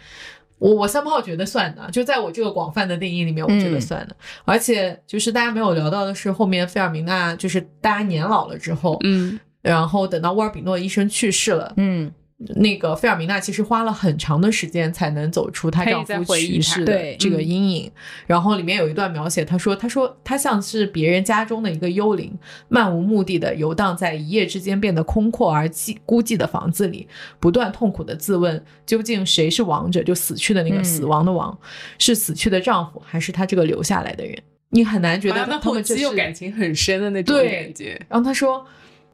[0.59, 4.17] 我我三炮觉得算的，就在我这个广泛的定义里面，我觉得算的。
[4.45, 12.13] 而且就是大家没有聊到的是，后面费尔明娜就是大家年老了之后，嗯，然后等到沃尔比诺医生去世了，嗯，
[12.57, 17.93] 那个费尔明娜其实花了很长的时间才能走出她丈夫去世的这个阴影。
[18.27, 22.33] 然后里面有一段描写，她说：“她说她像是别人家中的一个幽灵，
[22.69, 27.07] 漫无目的的游荡在一夜之间变得空阔而寂孤寂的房子里，
[27.39, 30.03] 不断痛苦的自问，究竟谁是亡者？
[30.03, 31.59] 就死去的那个死亡的亡，
[31.99, 34.35] 是死去的丈夫，还是她这个留下来的人？
[34.71, 38.01] 你很难觉得他们有感情很深的那种感觉。
[38.09, 38.67] 然后她说。”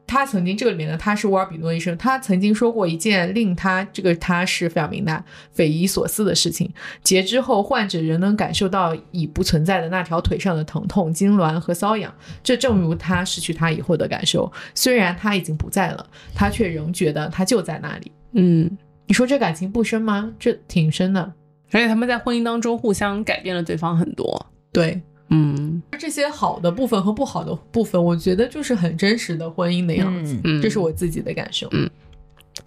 [0.06, 1.96] 他曾经这个里面呢，他是沃尔比诺医生。
[1.98, 12.14] 他曾经说过一件令他这个他是费尔明娜匪夷所思的事情：截肢后，患者仍能感受到已不存在的那条腿上的疼痛、痉挛和瘙痒。
[12.42, 14.50] 这正如他失去他以后的感受。
[14.74, 18.12] 虽然他已经不在了，他却仍觉得他就在那里。
[18.32, 18.70] 嗯，
[19.06, 20.32] 你说这感情不深吗？
[20.38, 21.32] 这挺深的。
[21.72, 24.46] 而且他们在婚姻当中互相改变了对方很多。
[24.72, 25.02] 对。
[25.28, 30.38] 嗯，这些好的部分和不好的部分，我觉得就是很真实的婚姻的样子。
[30.44, 31.68] 嗯，这是我自己的感受。
[31.72, 31.88] 嗯，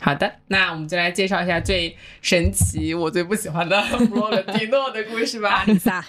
[0.02, 6.06] 好的，那我们就来介绍一下最神奇、我最不喜欢的弗洛伦蒂诺的故事吧，阿里萨。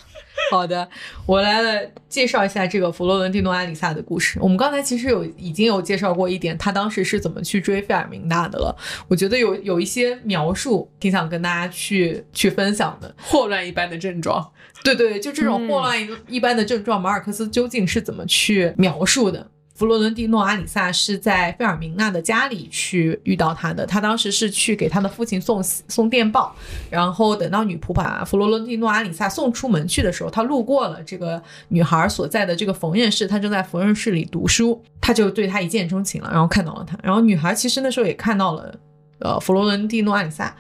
[0.51, 0.89] 好的，
[1.27, 4.39] 我来了介绍一下这个弗洛伦蒂诺·阿里萨的故事。
[4.41, 8.75] 我们刚才其实有已经有介绍过一点，他当时是怎么去追费尔明娜的了。
[9.09, 14.51] 我觉得有有一些描述挺想跟大家去去分享的，霍乱一般的症状。
[14.83, 19.51] 对对，就这种霍乱一般的症状，马尔克斯究竟是怎么去描述的？
[19.81, 26.55] 弗洛伦蒂诺·阿里萨是在费尔明娜的家里去遇到他的，他当时是去给他的父亲送送电报，
[26.91, 38.75] 然后等到女仆把弗洛伦蒂诺·阿里萨送出门去的时候，他路过了这个女孩所在的这个缝纫室，他正在缝纫室里读书，他就对她一见钟情了，然后看到了她，然后女孩其实那时候也看到了，
[39.21, 40.55] 呃，弗洛伦蒂诺·阿里萨。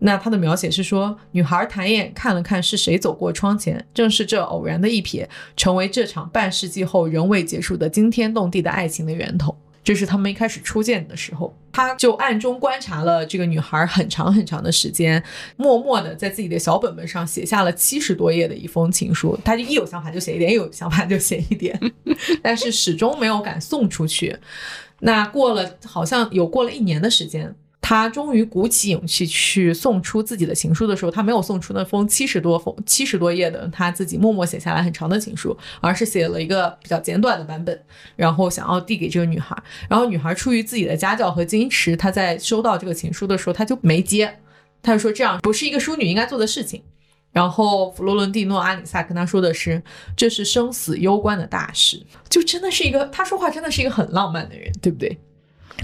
[0.00, 5.26] 那他的描写是说，女孩抬眼看了看是谁走过窗前，正是这偶然的一瞥，
[5.56, 9.56] 成为这场半世纪后仍未结束的惊天动地的爱情的源头。
[9.82, 15.22] 这是他们一开始初见的时候，他就暗中观察了这个女孩很长很长的时间，
[15.56, 19.36] 默默的在自己的小本本上写下了七十多页的一封情书。
[19.42, 21.80] 他就一有想法就写一点，一有想法就写一点，
[22.42, 24.36] 但是始终没有敢送出去。
[25.00, 27.54] 那过了好像有过了一年的时间。
[27.80, 37.80] 他终于鼓起勇气去送出自己的情书的时候，他没有送出那封七十多封、七十多页的他自己默默写下来很长的情书，而是写了一个比较简短的版本，
[38.14, 39.56] 然后想要递给这个女孩。
[39.88, 44.38] 然后女孩出于自己的家教和矜持，她在收到这个情书的时候，她就没接，
[44.82, 46.82] 她就说这样不是一个淑女应该做的事情。
[47.30, 49.80] 然后弗洛伦蒂诺·阿里萨跟他说的是，
[50.16, 55.16] 这是生死攸关的大事，就真的是一个他说话真的是一个很浪漫的人，对不对？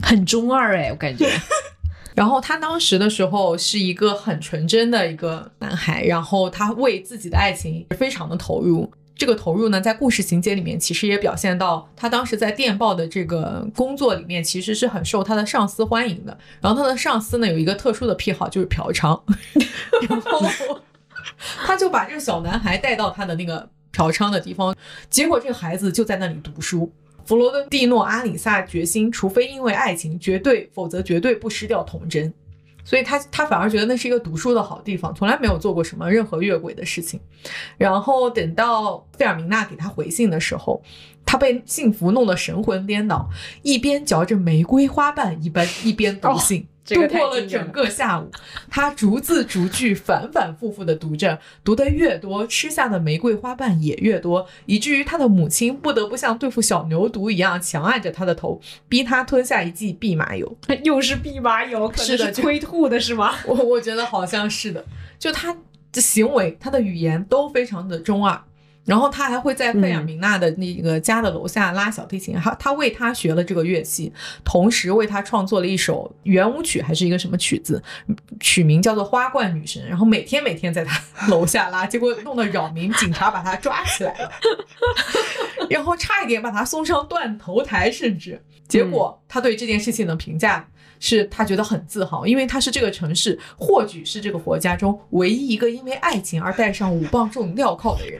[0.02, 1.30] 很中二哎，我感觉。
[2.14, 8.90] 然后他当时的时候是一个很纯真的一个男孩，然后他为自己的爱情非常的投入。
[9.16, 16.36] 这个投入呢，在故事情节里面其实也表现到他当时在电报的这个工作里面，其实是很受他的上司欢迎的。
[16.60, 19.20] 然后他的上司呢有一个特殊的癖好，就是嫖娼，
[20.08, 20.44] 然后
[21.64, 24.74] 他就把这个小男孩带到他的那个嫖娼的地方，
[25.08, 26.92] 结果这个孩子就在那里读书。
[27.26, 32.32] 弗罗伦蒂诺·阿里萨决心，除非因为爱情，绝对，否则绝对不失掉童真。
[32.86, 37.18] 所以他他反而觉得那是一个读书的好地方，从来没有做过什么任何越轨的事情。
[37.78, 40.82] 然后等到费尔明娜给他回信的时候，
[41.24, 43.26] 他被幸福弄得神魂颠倒，
[43.62, 46.68] 一边嚼着玫瑰花瓣一般，一边读信。
[46.84, 48.30] 度过了整个下午，
[48.70, 60.56] 他逐字逐句反反复复的读着，读得越多，吃下的玫瑰花瓣也越多，以至于他的母亲不得不像对付小牛犊一样强按着他的头，逼他吞下一剂蓖麻油。
[60.84, 63.34] 又是蓖麻油，可是的，催吐的是吗？
[63.46, 64.84] 我我觉得好像是的，
[65.18, 65.56] 就他
[65.92, 68.38] 的行为，他的语言都非常的中二。
[68.84, 74.12] 然后他还会在费尔明娜的那个家的楼下拉小提琴，他他为他学了这个乐器，
[74.44, 77.82] 同时为他创作了一首圆舞曲，还是一个什么曲子，
[78.40, 79.82] 曲名叫做《花冠女神》。
[79.88, 84.30] 然后每天每天在他楼下拉，结果弄得扰民，警察把他抓起来了，
[85.70, 90.68] 然后差一点把他送上断头台，甚至结果他对这件事情的评价。
[91.06, 98.18] 是他觉得很自豪，因为他是这个城市，或许是这个国家中唯一一个因为爱情而戴上五磅重镣铐的人，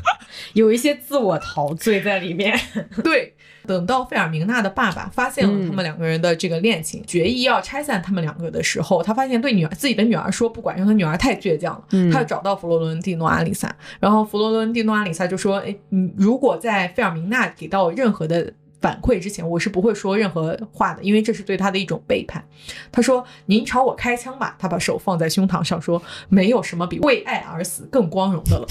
[0.52, 2.54] 有一些自我陶醉在里面。
[3.02, 3.32] 对，
[3.66, 22.44] 等到费尔明娜的爸爸发现了他们两个人的这个恋情，决意要拆散他们两个的时候，他发现对女儿自己的女儿说不管用，他女儿太倔强了，他就找到弗洛伦蒂诺·阿里萨，然后弗洛伦蒂诺·阿里萨就说：“哎，你如果在费尔明娜给到任何的。”反馈之前，我是不会说任何话的，因为这是对他的一种背叛。
[22.92, 28.66] 他说：“您朝我开枪吧。”他把手放在胸膛上说：“没有什么比为爱而死更光荣的了。”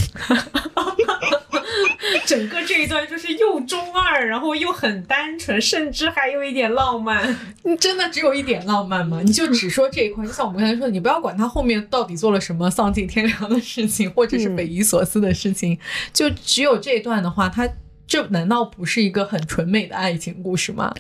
[2.26, 7.36] 整个这一段就是又中二，然后又很单纯，甚至还有一点浪漫。
[7.64, 9.22] 你真的只有一点浪漫吗？
[9.24, 15.78] 你就只说这一块，就像我们刚才说的，你不要管他后面到底做了什么丧尽天良的事情，或者是匪夷所思的事情，
[16.14, 17.68] 就只有这一段的话，他
[18.08, 20.94] 这难道不是一个很纯美的爱情故事吗？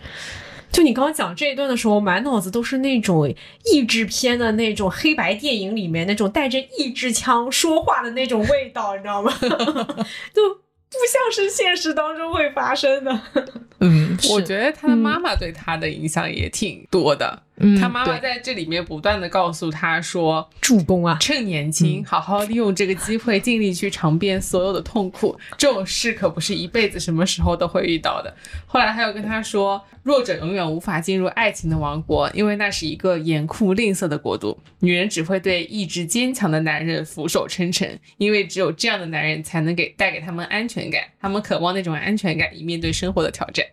[0.71, 3.33] 就你刚刚讲这一段的时候，满脑子都是那种
[3.63, 9.31] 译制片的那种黑白电影里面那种带着译制腔说话的那种味道，你知道吗？
[9.39, 10.41] 就
[10.89, 13.21] 不像是现实当中会发生的。
[13.79, 17.43] 嗯，我觉得他的妈妈对他的影响也挺多的。
[17.57, 25.37] 嗯他妈妈在这里面不断的告诉他说，助攻啊，趁年轻，好好利用这个机会，尽力去尝遍所有的痛苦。
[25.57, 28.35] 这种事可不是一辈子什么时候都会遇到的。
[28.65, 34.59] 后来他又跟他说，弱者永远无法进入爱情的王国，因为那是一个严酷吝啬的国度。
[34.79, 41.01] 女人只会对意志坚强的男人俯首称臣，因为只有这样的男人才能给带给他们安全感。
[41.21, 43.65] 他们渴望那种安全感，以面对生活的挑战。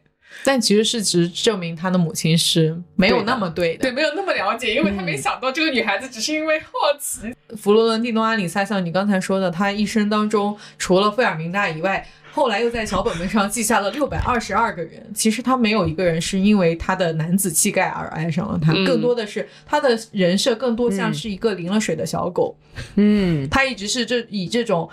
[0.45, 3.83] 但其实事实证明他的母亲是没有那么对的。
[3.83, 6.68] 对，没有那么了解，因为他没想到这个女孩子只是因为好
[6.99, 7.35] 奇。
[7.57, 15.09] 弗罗伦蒂诺·阿里萨像你刚才说的，他一生当中除了费尔明娜以外，后来又在小本本上记下了六百二十二个人。
[15.14, 22.57] 其实他没有一个人是因为他的男子气概而爱上了他，嗯更多的是他的人设更多像是一个淋了水的小狗。
[22.97, 24.89] 嗯他一直是这以这种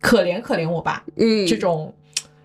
[0.00, 1.94] 可怜可怜我吧嗯这种。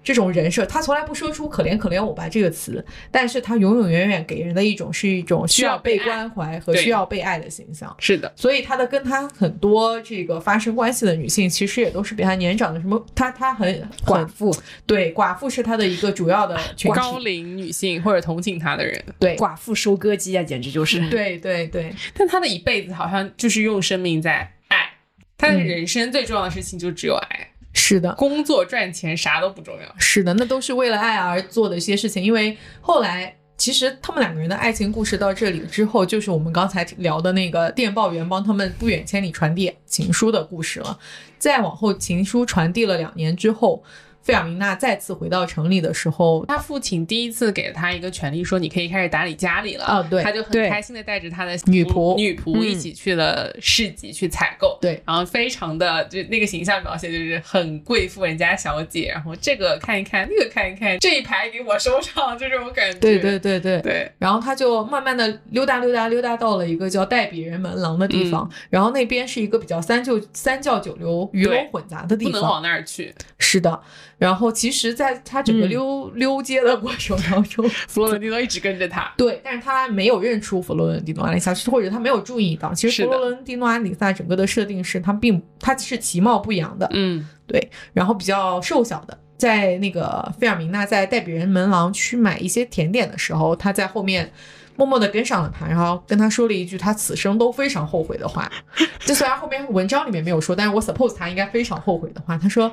[0.04, 7.96] 这种人设，他从来不说出“可怜可怜我吧”这个词，但是他永永远远给人的一种是一种需要被关怀和需要被爱的形象。
[8.00, 13.68] 是的，所以他的跟他很多这个发生关系的女性，其实也都是比他年长的，什么他他很
[14.04, 19.36] 很寡妇，对寡妇是他的一个主要的群高，龄女性或者同情他的人，对。
[19.36, 21.10] 寡妇收割机啊，简直就是。
[21.10, 24.92] 对对对，但他的一辈子好像就是用生命在爱，
[25.38, 25.66] 他的嗯。
[25.66, 28.14] 人生最重要的事情就只有爱，是的。
[28.16, 29.96] 工作赚钱啥都不重要。
[29.98, 32.24] 是的，那都是为了爱而做的一些事情。
[32.24, 40.98] 因为后来，其实他们两个人的爱情故事到这里之后，就是我们刚才聊的那个电报员帮他们不远千里传递情书的故事了。
[41.38, 43.84] 再往后，情书传递了两年之后，
[44.30, 49.86] 费尔明娜再次回到城里的时候，他父亲第一次给了他一个权利，说你可以开始打理家里了。
[49.86, 54.78] 啊对他就很开心的带着他的女仆女仆嗯一起去了市集去采购。
[54.80, 63.00] 对，然后非常的就那个形象描写就是很贵妇人家小姐，然后这个看一看，那个看一看，这一排给我收上，就这种感觉。
[63.00, 72.32] 对对对对对，然后他就慢慢的溜达溜达溜达到了一个叫代比人门廊的地方，嗯然后那边是一个比较三教三教九流、鱼龙混杂的地方。
[72.34, 73.14] 不能往那儿去。
[73.38, 73.82] 是的，
[74.20, 79.12] 然后其实，在他整个溜、溜街的过程当中， 弗洛伦蒂诺一直跟着他。
[79.18, 89.18] 对，但是他没有认出弗洛伦蒂诺阿里萨，或者他没有注意到，其实弗洛伦蒂诺阿里萨整个的设定是他并他是其貌不扬的，嗯，对，然后比较瘦小的。
[89.38, 94.30] 在那个费尔明娜在代比人门廊去买一些甜点的时候，他在后面
[94.76, 98.52] 默默的跟上了他，然后跟他说了一句他此生都非常后悔的话。
[99.00, 102.38] 这虽然后面文章里面没有说，但是我 suppose 他应该非常后悔的话。
[102.38, 102.70] 他说：“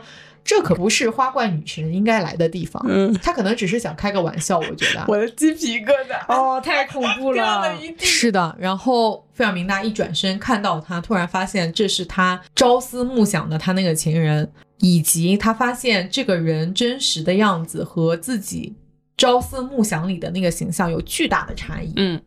[0.47, 5.05] 这可不是花冠女神应该来的地方。”嗯，他可能只是想开个玩笑，我觉得。
[5.09, 6.25] 我的鸡皮疙瘩。
[6.29, 7.81] 哦，太恐怖 掉了了！
[7.99, 18.75] 是的，然后费尔明娜一转身看到他，突然发现这是他朝思暮想的他那个情人，以及他发现这个人真实的样子和自己
[19.17, 21.93] 朝思暮想里的那个形象有巨大的差异。
[21.97, 22.21] 嗯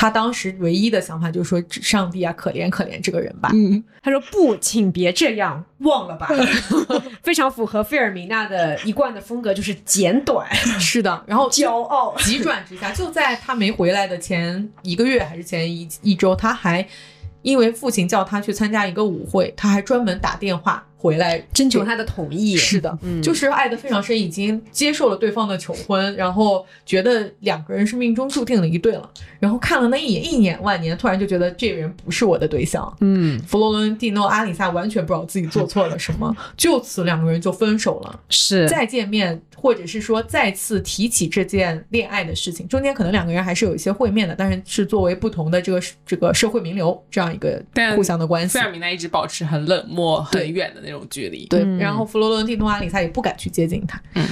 [0.00, 3.50] 他当时唯一的想法就是说：“上帝啊，可怜可怜这个人吧。
[3.52, 6.26] 嗯，他说不，请别这样，忘了吧。
[7.22, 12.16] 非常符合费尔明娜的一贯的风格，就是简短、是的，然后骄傲。
[12.16, 16.88] 急转直下，就在他没回来的前一个月还是前一一周，他还
[17.42, 22.56] 因为父亲叫他去参加一个舞会，他还专门打电话回来征求他的同意。
[22.56, 29.10] 是的，嗯就是爱得非常深，已经接受了对方的求婚，然后觉得两个人是命中注定的一对了。
[29.38, 32.94] 然后看了那一眼一眼万年，突然就觉得这个人不是我的对象。
[33.00, 38.20] 嗯，弗洛伦蒂诺·阿里萨完全不知道自己做错了什么，就此两个人就分手了。
[38.28, 48.60] 是再见面，或者是说再次提起这件恋爱的事情，中间可能两个人还是有一些会面的，但是是作为不同的这个这个社会名流这样一个但互相的关系费。
[48.64, 51.46] 尔米娜一直保持很冷漠、很远的那种距离。
[51.46, 54.00] 对，嗯然后弗罗伦蒂诺·阿里萨也不敢去接近他。
[54.14, 54.26] 嗯，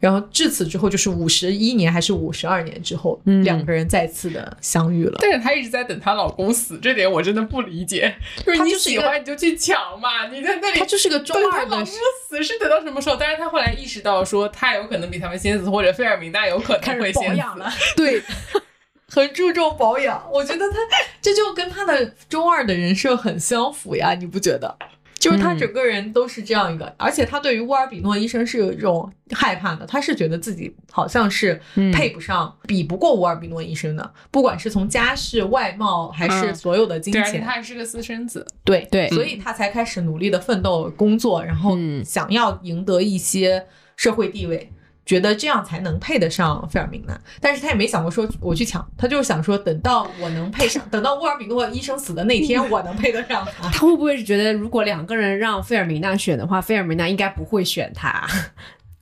[0.00, 5.18] 然后至此之后，就是五十一年还是五十二年之后，嗯两个人再次的相遇了。
[5.22, 8.14] 但是她一直在等她老公死，这点我真的不理解。
[8.44, 13.16] 就是你喜欢你就去抢嘛，你在那里她就是个中等她老公死是等到什么时候？
[13.18, 17.28] 但是她后来意识到说，她有可能比他们先死，或者费尔明娜有可能会先死。
[17.28, 17.72] 保养了。
[17.96, 18.22] 对，
[19.08, 20.28] 很注重保养。
[20.30, 20.76] 我觉得她
[21.22, 24.76] 这就跟她的中二的人设很相符呀，你不觉得？
[25.24, 31.58] 就是他整个人都是这样一个，而且他对于乌尔比诺医生是有一种害怕的，他是觉得自己好像是
[31.94, 38.46] 配不上、比不过乌尔比诺医生的，不管是从家世、外貌还是嗯所有的金钱，而且钱，他还是个私生子。
[38.64, 43.64] 对对所以他才开始努力的奋斗工作，然后嗯想要赢得一些
[43.96, 44.70] 社会地位。
[45.06, 53.68] 觉得这样才能配得上费尔明娜，但是他也没想过说我去抢，他就是想说等到我能配上， 等到沃尔比诺医生死的那天， 我能配得上他。
[53.68, 58.26] 他会不会是觉得，如果两个人让费尔明娜选的话，费尔明娜应该不会选他？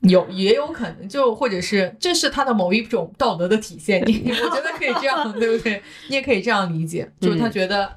[0.01, 5.81] 有也有可能，就或者是这是他的某一种道德的体现，你我觉得可以这样，对不对？
[6.09, 7.89] 你也可以这样理解，就是他觉得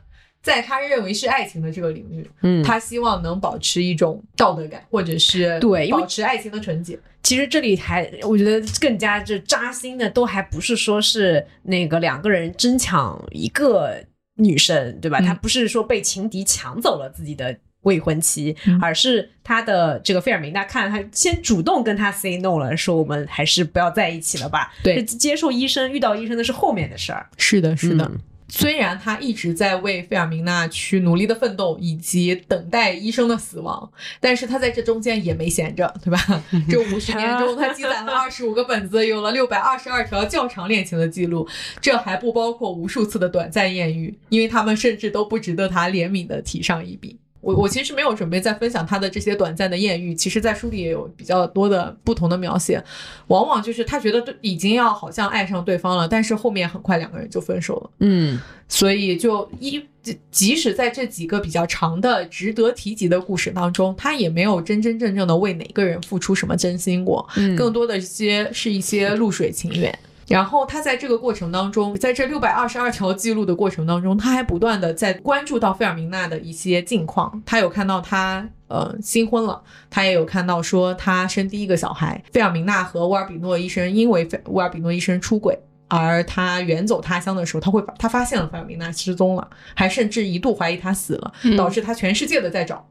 [0.46, 6.96] 在他认为是爱情的这个领域，嗯他希望能保持一种道德感，或者是对保持爱情的纯洁。
[7.24, 14.00] 其实这里还，我觉得更加就扎心的，都还不是说是那个两个人争抢一个
[14.36, 15.18] 女生，对吧？
[15.18, 24.72] 嗯他不是说被情敌抢走了自己的未婚妻，嗯而是他的这个费尔明娜看他先主动跟他 say no 了，说我们还是不要在一起了吧。
[24.84, 27.26] 对接受医生遇到医生的是后面的事儿。
[27.36, 28.04] 是的，是的。
[28.04, 33.90] 嗯虽然他一直在为费尔明娜去努力的奋斗，以及等待医生的死亡，
[34.20, 36.42] 但是他在这中间也没闲着， 对吧？
[36.70, 41.48] 这五十年中，他积攒了 二十五个本子，有了六百二十二条较长恋情的记录，
[41.80, 47.18] 这还不包括无数次的短暂艳遇，因为他们甚至都不值得他怜悯的提上一笔。
[47.40, 52.82] 我我其实没有准备再分享他的这些短暂的艳遇，其实，在书里也有比较多的不同的描写，
[53.28, 57.90] 往往就是他觉得对已经要好像爱上对方了，但是后面很快两个人就分手了。
[58.00, 69.96] 嗯所以就一即即使在这几个比较长的、值得提及的故事当中，他也没有真真正正的为哪个人付出什么真心过，嗯更多的一些是一些露水情缘。
[70.28, 77.42] 然后他在这个过程当中，在这六百二十二条记录的过程当中，他还不断的在关注到费尔明娜的一些近况。
[77.46, 82.20] 他有看到他呃新婚了，他也有看到说他生第一个小孩。
[82.32, 92.84] 费尔明娜和沃尔比诺医生因为费乌尔比诺医生出轨，而他远走他乡的时候，他会把他发现了费尔明娜失踪了，还甚至一度怀疑她死了，导致他全世界的在找。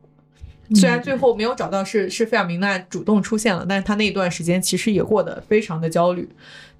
[0.74, 6.28] 虽然最后没有找到是是费尔明娜主动出现了，但是他那段时间其实也过得非常的焦虑。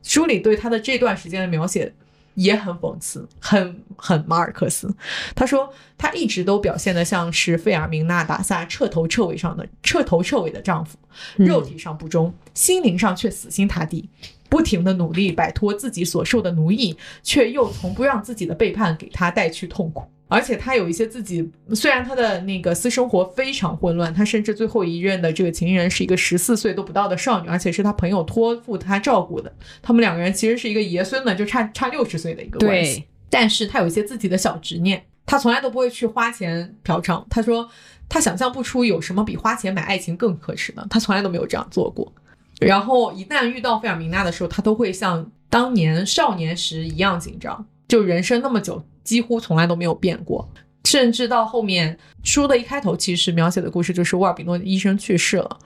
[0.06, 1.92] 书里对他的这段时间的描写
[2.36, 4.96] 也很讽刺，很很马尔克斯。
[5.36, 10.98] 他说他一直都表现得像是费尔明娜达萨彻头彻尾上的彻头彻尾的丈夫，
[11.36, 14.08] 肉体上不忠，心灵上却死心塌地。
[14.48, 20.06] 不停的努力摆脱自己所受的奴役，却又从不让自己的背叛给他带去痛苦。
[20.28, 29.54] 而且他有一些自己，虽然他的那个私生活非常混乱，他甚至最后一任的这个情人是一个十四岁都不到的少女，而且是他朋友托付他照顾的。
[29.82, 33.00] 他们两个人其实是一个爷孙的，就差差六十岁的一个关系。
[33.02, 37.24] 对，但是他有一些自己的小执念，他从来都不会去花钱嫖娼。
[37.30, 37.70] 他说
[38.10, 42.12] 他想象不出有什么比花钱买爱情更可耻的，他从来都没有这样做过。
[42.60, 50.46] 然后一旦遇到费尔明娜的时候，他都会像当年少年时一样紧张，就人生那么久，几乎从来都没有变过。
[50.84, 55.58] 甚至到后面书的一开头，其实描写的故事就是沃尔比诺医生去世了，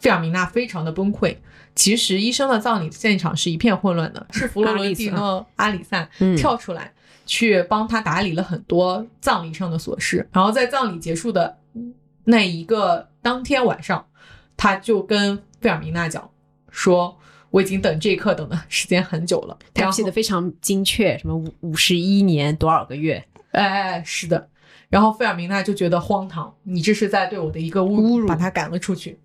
[0.00, 1.34] 费尔明娜非常的崩溃。
[1.74, 6.92] 其实医生的葬礼现场是一片混乱的，是弗洛伦蒂诺阿里萨嗯跳出来
[7.24, 10.28] 去帮他打理了很多葬礼上的琐事。
[10.32, 11.56] 然后在葬礼结束的
[12.24, 14.04] 那一个当天晚上，
[14.58, 16.28] 他就跟费尔明娜讲
[16.70, 17.16] 说
[17.50, 23.24] ：“我已经等这一刻等的时间很久了。”他记得非常精确，什么五五十一年多少个月？
[23.52, 24.48] 哎哎，是的。
[24.88, 29.16] 然后费尔明娜就觉得荒唐，你这是在对我的一个侮辱，把他赶了出去，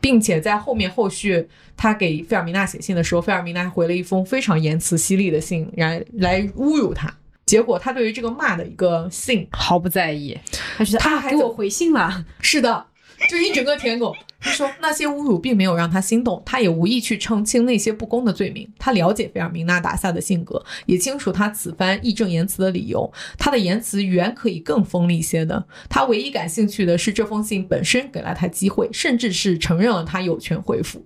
[0.00, 7.12] 并且在后面后续，他给费尔明娜写信的时候，费尔明娜回了一封非常言辞犀利的信，来来侮辱他。
[7.44, 10.38] 结果他对于这个骂的一个信，毫不在意，
[10.78, 12.24] 他觉得啊，他还给我回信了。
[12.40, 12.86] 是的，
[13.28, 14.14] 就一整个舔狗。
[14.44, 18.68] 他说那些侮辱并没有让他心动，他也无意去澄清那些不公的罪名。
[18.76, 23.10] 他了解费尔明娜达萨的性格，也清楚他此番义正言辞的理由。
[23.38, 25.64] 他的言辞远可以更锋利些的。
[25.88, 31.04] 他唯一感兴趣的是这封信本身给了他机会，甚至是承认了他有权回复。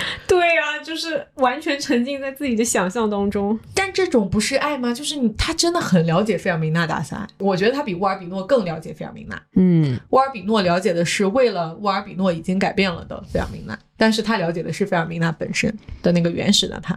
[0.28, 3.58] 对啊，就是完全沉浸在自己的想象当中。
[3.74, 4.92] 但这种不是爱吗？
[4.92, 7.26] 就是你，他真的很了解费尔明娜大赛。
[7.38, 9.40] 我觉得他比沃尔比诺更了解费尔明娜。
[9.54, 16.96] 嗯，沃尔比诺了解的是为了沃尔比诺已经改变了的费尔明娜，但是他了解的是费尔明娜本身的那个原始的他，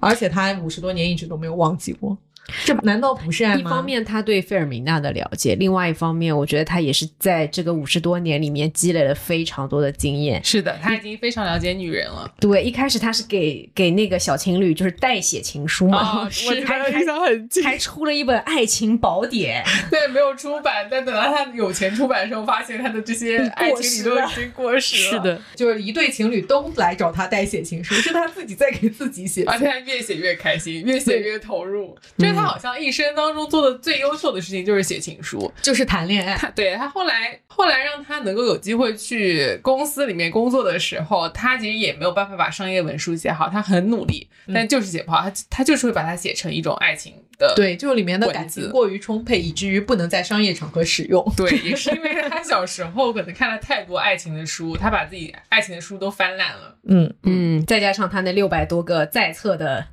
[0.00, 2.16] 而且他五十多年一直都没有忘记过。
[2.64, 3.60] 这难道不是爱吗？
[3.60, 10.42] 一方面他对费尔明娜的了解，另外一方面，我觉得他也是在这个五十多年里面积累了非常多的经验。
[10.42, 12.30] 是的，他已经非常了解女人了。
[12.40, 17.62] 对，一开始他是给给那个小情侣就是代写情书嘛，哦 是我还印象很近。
[17.64, 19.62] 还出了一本爱情宝典。
[19.90, 25.10] 对，没有出版，但等到他有钱出版的时候，发现他的这些爱情里都已经过时了。
[25.18, 29.44] 是的，就是一对情侣都来找他代写情书，是他自己在给自己写。
[29.44, 31.96] 而且他越写越开心，越写越投入。
[32.16, 35.52] 就是他好像一生当中做的最优秀的事情就是写情书。
[35.60, 45.22] 就是谈恋爱，他对他后来后来让他能够有机会去公司里面工作的时候，他其实也没有办法把商业文书写好，他很努力，但就是写不好。
[45.22, 47.54] 他他就是会把它写成一种爱情的。
[47.54, 51.24] 对，就是里面的感情过于充沛，以至于不能在商业场合使用。
[51.36, 56.76] 对， 也是因为他小时候可能看了太多爱情的书，他把自己爱情的书都翻烂了。
[56.88, 59.86] 嗯，嗯，再加上他那六百多个在册的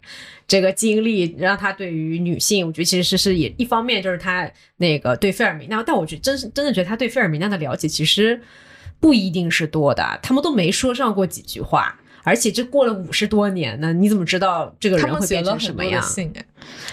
[0.47, 8.41] 这个经历，让他对于女性，我觉得其实是是也一方面就是他那个对费尔明娜，但我觉得真是真的觉得他对费尔明娜的了解其实
[8.99, 11.99] 不一定是多的，他们都没说上过几句话。
[12.23, 16.01] 而且这过了五十多年呢，你怎么知道这个他人会变们写了很成什么样？
[16.01, 16.45] 多的信，哎，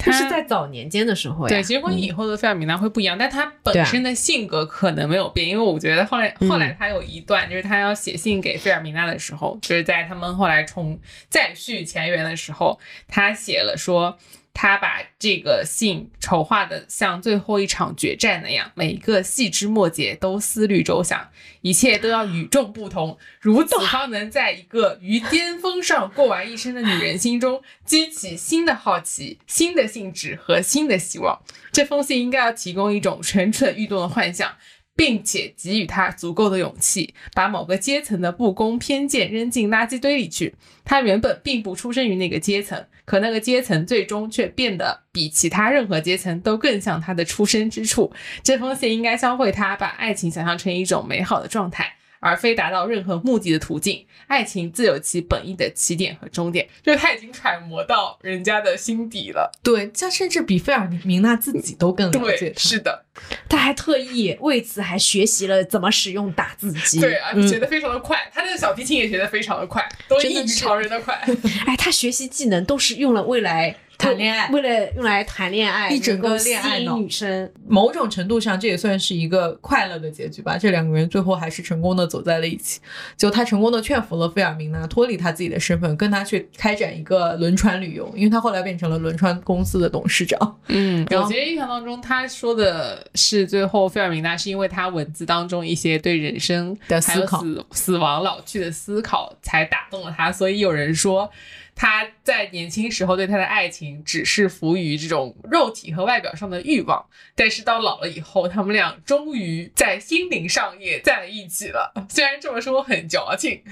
[0.07, 1.49] 那是在早年间的时候呀。
[1.49, 12.79] 对，其实婚姻以后的费尔米娜会不一样，但她对啊本身的性格可能没有变，因为我觉得后来嗯后来他有一段，就是他要写信给费尔米娜的时候，就是在他们后来重再续前缘的时候，
[13.09, 14.19] 他写了说。
[14.55, 21.31] 他把这个信筹划的像最后一场决战那样，每一个细枝末节都思虑周详，
[21.63, 31.41] 一切都要与众不同，如此方能在一个于巅峰上过完一生的女人心中激起新的好奇、新的兴致和新的希望。
[31.73, 34.55] 这封信应该要提供一种蠢蠢欲动的幻想，
[34.95, 40.55] 并且给予他足够的勇气，把某个阶层的不公偏见扔进垃圾堆里去。
[40.85, 48.13] 他原本并不出生于那个阶层，可那个阶层最终却变得比其他任何阶层都更像他的出生之处。
[48.43, 51.97] 这封信应该教会他把爱情想象成一种美好的状态。
[52.23, 56.69] 而非达到任何目的的途径，爱情自有其本意的起点和终点。
[56.81, 59.51] 就是他已经揣摩到人家的心底了。
[59.61, 62.61] 对，他甚至比费尔明娜自己都更了解对，他。
[62.61, 63.05] 是的，
[63.49, 67.01] 他还特意为此还学习了怎么使用打字机。
[67.01, 71.21] 对，而且学得非常的快，他那个小提琴也学得非常的快，都异于常人的快。
[71.67, 77.49] 哎，他学习技能都是用了未来谈恋爱为了用来谈恋爱，一整个吸引恋爱脑女生。
[77.69, 80.59] 某种程度上，这也算是一个快乐的结局吧。
[80.59, 82.81] 这两个人最后还是成功的走在了一起。
[83.17, 90.59] 就他成功的劝服了费尔明娜脱离他自己的身份，跟他去开展一个轮船旅游，因为他后来变成了轮船公司的董事长。
[90.67, 100.33] 嗯，我觉得印象当中，他说的是最后费尔明娜是因为他文字当中一些对人生的思考死死亡、老去的思考，才打动了他。
[100.33, 101.31] 所以有人说。
[101.83, 107.05] 他在年轻时候对他的爱情只是浮于这种肉体和外表上的欲望，
[107.35, 111.93] 但是到老了以后，他们俩终于在心灵上也在了一起了。
[112.09, 113.63] 虽然这么说很矫情，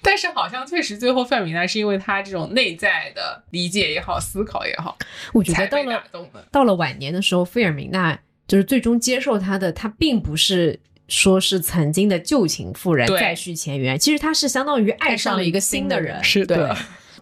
[0.00, 4.96] 但是好像确实最后费尔明娜是因为他这种内在的理解也好、思考也好，
[5.34, 6.02] 我觉得到了。
[6.50, 10.80] 到了晚年的时候，费尔明娜就是最终接受他的，他并不是。
[11.06, 16.76] 说是曾经的旧情妇人对再续前缘，其实他是相当于爱上了一个新的人，是的对，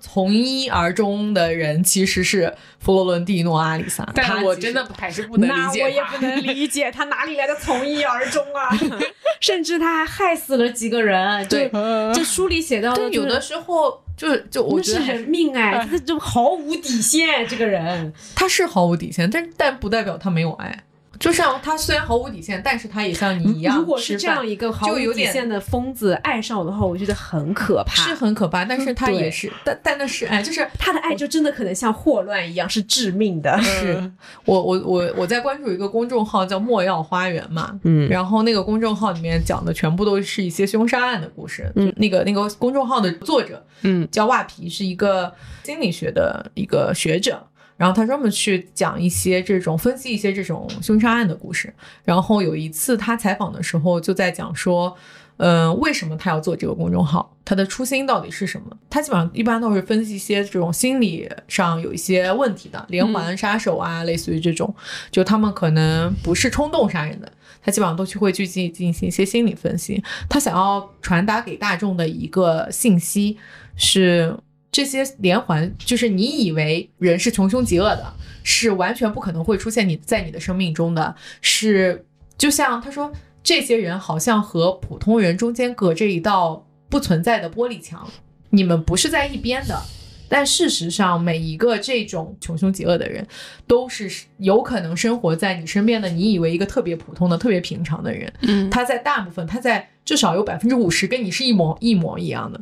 [0.09, 8.71] 从一而终的人其实是佛罗伦蒂诺阿里萨，但我真的还是不能理解那我也不能理解他哪里来的从一而终啊！
[9.41, 11.47] 甚至他还害死了几个人。
[11.51, 17.47] 对就这书里写到的，对有的时候就是就我那是觉得还人命哎，他就毫无底线。
[17.47, 20.85] 这个人，他是毫无底线，但但不代表他没有爱。
[21.19, 28.03] 就像他虽然毫无底线，但是他也像你一样如果是这样一个毫无底线的疯子爱上我的话，我觉得很可怕。
[28.03, 33.61] 是很可怕，但是他也是，但但那是哎，就是他的爱就真的可能像霍乱一样，是致命的。
[33.63, 34.11] 是
[34.45, 45.33] 我我我我在关注一个公众号叫莫要花园嘛，嗯然后那个公众号里面讲的全部都是一些凶杀案的故事，嗯就那个那个公众号的作者嗯叫袜皮，是一个
[45.65, 47.47] 心理学的一个学者。
[47.77, 51.73] 然后他专门去讲一些这种分析一些这种凶杀案的故事。
[52.05, 54.97] 然后有一次他采访的时候就在讲说，
[55.37, 57.37] 嗯、为什么他要做这个公众号？
[57.45, 58.77] 他的初心到底是什么？
[58.89, 64.75] 他基本上一般都是分析一些这种心理上有一些问题的连环杀手啊，类似于这种，
[65.11, 67.31] 就他们可能不是冲动杀人的，
[67.63, 70.03] 他基本上都去会去进进行一些心理分析。
[70.29, 73.37] 他想要传达给大众的一个信息
[73.77, 74.35] 是。
[74.73, 78.13] 这些连环就是你以为人是穷凶极恶的，
[78.43, 82.05] 是完全不可能会出现你在你的生命中的，是
[82.37, 83.11] 就像他说，
[83.43, 88.07] 这些人好像和普通人中间隔着一道不存在的玻璃墙，
[88.51, 89.81] 你们不是在一边的，
[90.29, 93.27] 但事实上，每一个这种穷凶极恶的人，
[93.67, 98.31] 都是有可能生活在你身边的，你以为一个特别普通的、特别平常的人。
[98.43, 102.61] 嗯，他在大部分，他在至少有百分之五十跟你是一模一模一样的。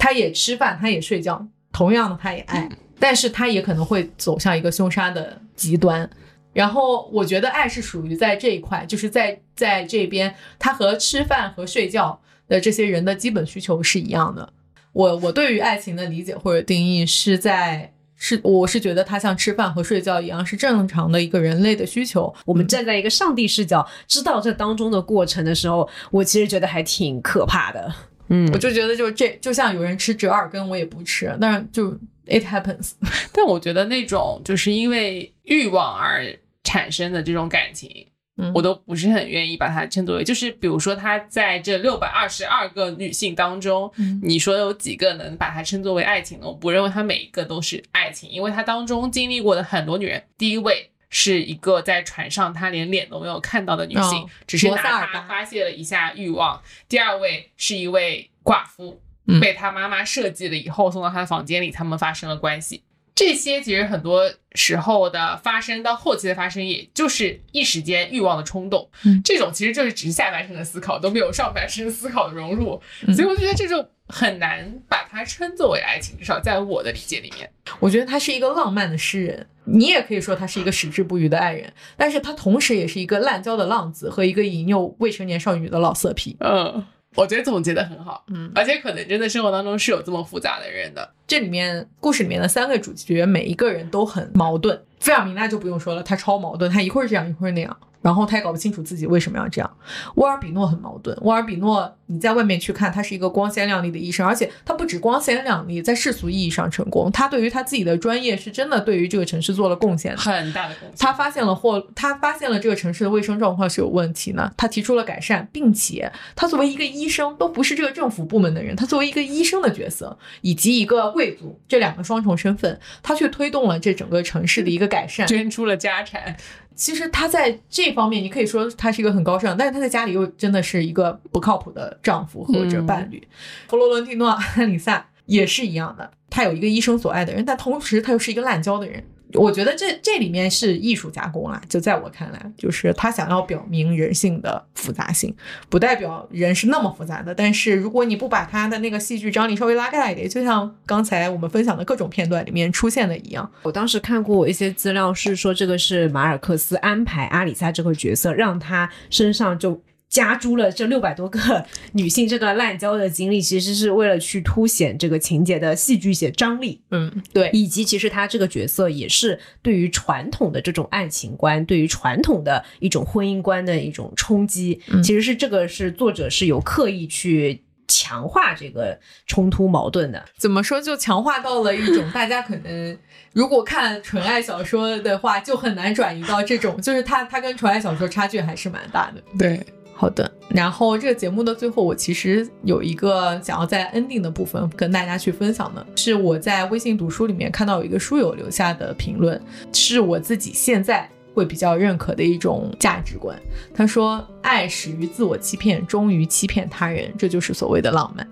[0.00, 2.66] 他也吃饭，他也睡觉，同样的，他也爱，
[2.98, 6.08] 但是他也可能会走向一个凶杀的极端。
[6.54, 12.18] 然后我觉得爱是属于在这一块，就是在在这边，他和吃饭和睡觉
[12.48, 14.52] 的这些人的基本需求是一样的。
[14.92, 22.34] 我我对于爱情的理解或者定义是在是我是觉得它像吃饭和睡觉一样是正常的一个人类的需求。
[22.44, 27.94] 我们站在一个上帝视角，知道这当中的过程的时候，我其实觉得还挺可怕的。
[28.30, 31.90] 嗯，我就觉得就这就像有人吃折耳根，我也不吃，但是就
[32.26, 32.92] it happens。
[33.34, 36.26] 但我觉得那种就是因为欲望而
[36.64, 38.06] 产生的这种感情。
[38.54, 43.92] 我都不是很愿意把它称作为，就是比如说他在这六百二十二个女性当中，
[44.22, 46.46] 你说有几个能把它称作为爱情呢？
[46.46, 56.58] 我不认为她每一个都是爱情，因为她当中经历过的很多女人，第一位是一个在船上她连脸都没有看到的女性，只是拿她发泄了一下欲望；
[56.88, 59.02] 第二位是一位寡妇，
[59.40, 62.82] 被她妈妈设计了以后送到她的房间里，他们发生了关系。
[63.12, 68.88] 这些其实很多时候的发生到后期的发生，也就是一时间欲望的冲动。
[69.04, 72.80] 嗯，这种其实就是只是下半身的思考，都没有上半身思考的融入。
[73.14, 79.46] 所以我觉得这种很难把它称作为爱情，至少在我的理解里面，我觉得他是一个浪漫的诗人。
[79.64, 86.36] 你也可以说他是一个矢志不渝的爱人，但是他同时也是一个滥交的浪子和一个引诱未成年少女的老色批。
[86.40, 86.84] 嗯。
[87.16, 91.12] 我觉得总结的很好，嗯，而且可能真的生活当中是有这么复杂的人的。
[91.26, 94.80] 这里面故事里面的三个主角，每一个人都很矛盾。
[95.00, 97.76] 费尔明娜就不用说了，他超矛盾，他一会儿这样，一会儿那样。
[98.02, 99.76] 然后他也搞不清楚自己为什么要这样。
[100.16, 101.16] 沃尔比诺很矛盾。
[101.22, 107.10] 沃尔比诺，你在外面去看，他是一个光鲜亮丽的医生，而且他不止光鲜亮丽，在世俗意义上成功。
[107.12, 110.96] 他对于他自己的专业是真的对于这个城市做了贡献，很大的贡献。
[110.98, 126.36] 他发现了或他发现了这个城市的卫生状况是有问题呢，他提出了改善，并且他作为一个医生，都不是这个政府部门的人，他作为一个医生的角色以及一个贵族这两个双重身份，他却推动了这整个城市的一个改善，捐出了家产。
[126.74, 133.22] 其实他在这方面，你可以说他是一个很高尚，但是他在家里又真的是一个不靠谱的丈夫或者伴侣。
[133.68, 134.30] 佛罗伦蒂诺·
[134.60, 139.04] 安里萨也是一样的，他有一个一生所爱的人，但同时他又是一个滥交的人。
[139.34, 145.34] 我觉得这这里面是艺术加工啦，就在我看来，就是他想要表明人性的复杂性，
[145.68, 147.34] 不代表人是那么复杂的。
[147.34, 159.80] 但是如果你不把他的那个戏剧张力稍微拉开来一点，就像刚才我们分享的各种片段里面出现的一样，我当时看过一些资料，是说这个是马尔克斯安排阿里萨这个角色，让他身上就。
[160.10, 166.82] 加诸了这六百多个女性这段滥交的经历，其实是为了去凸显这个情节的戏剧性张力。
[166.90, 174.82] 嗯，对，以及其实他这个角色也是对于传统的这种爱情观，对于传统的一种婚姻观的一种冲击。
[175.04, 180.24] 其实是这个是作者是有刻意去强化这个冲突矛盾的。
[180.36, 180.80] 怎么说？
[180.80, 182.98] 就强化到了一种大家可能
[183.32, 189.22] 如果看纯爱小说的话，就很难转移到这种，就是它它跟纯爱小说差距还是蛮大的。
[189.38, 189.64] 对。
[190.00, 199.38] 好的，然后这个节目的最后，我其实有一个想要在 ending 的部分跟大家去分享的，是我在微信读书里面看到有一个书友留下的评论，
[199.74, 203.38] 是我自己现在会比较认可的一种价值观。
[203.74, 208.26] 他说：“爱始于自我欺骗，终于欺骗他人，这就是所谓的浪漫。”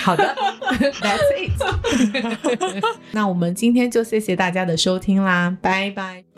[0.00, 0.34] 好的，
[1.02, 2.84] That's it。
[3.12, 6.31] 那我们今天就谢谢大家的收听啦，拜拜。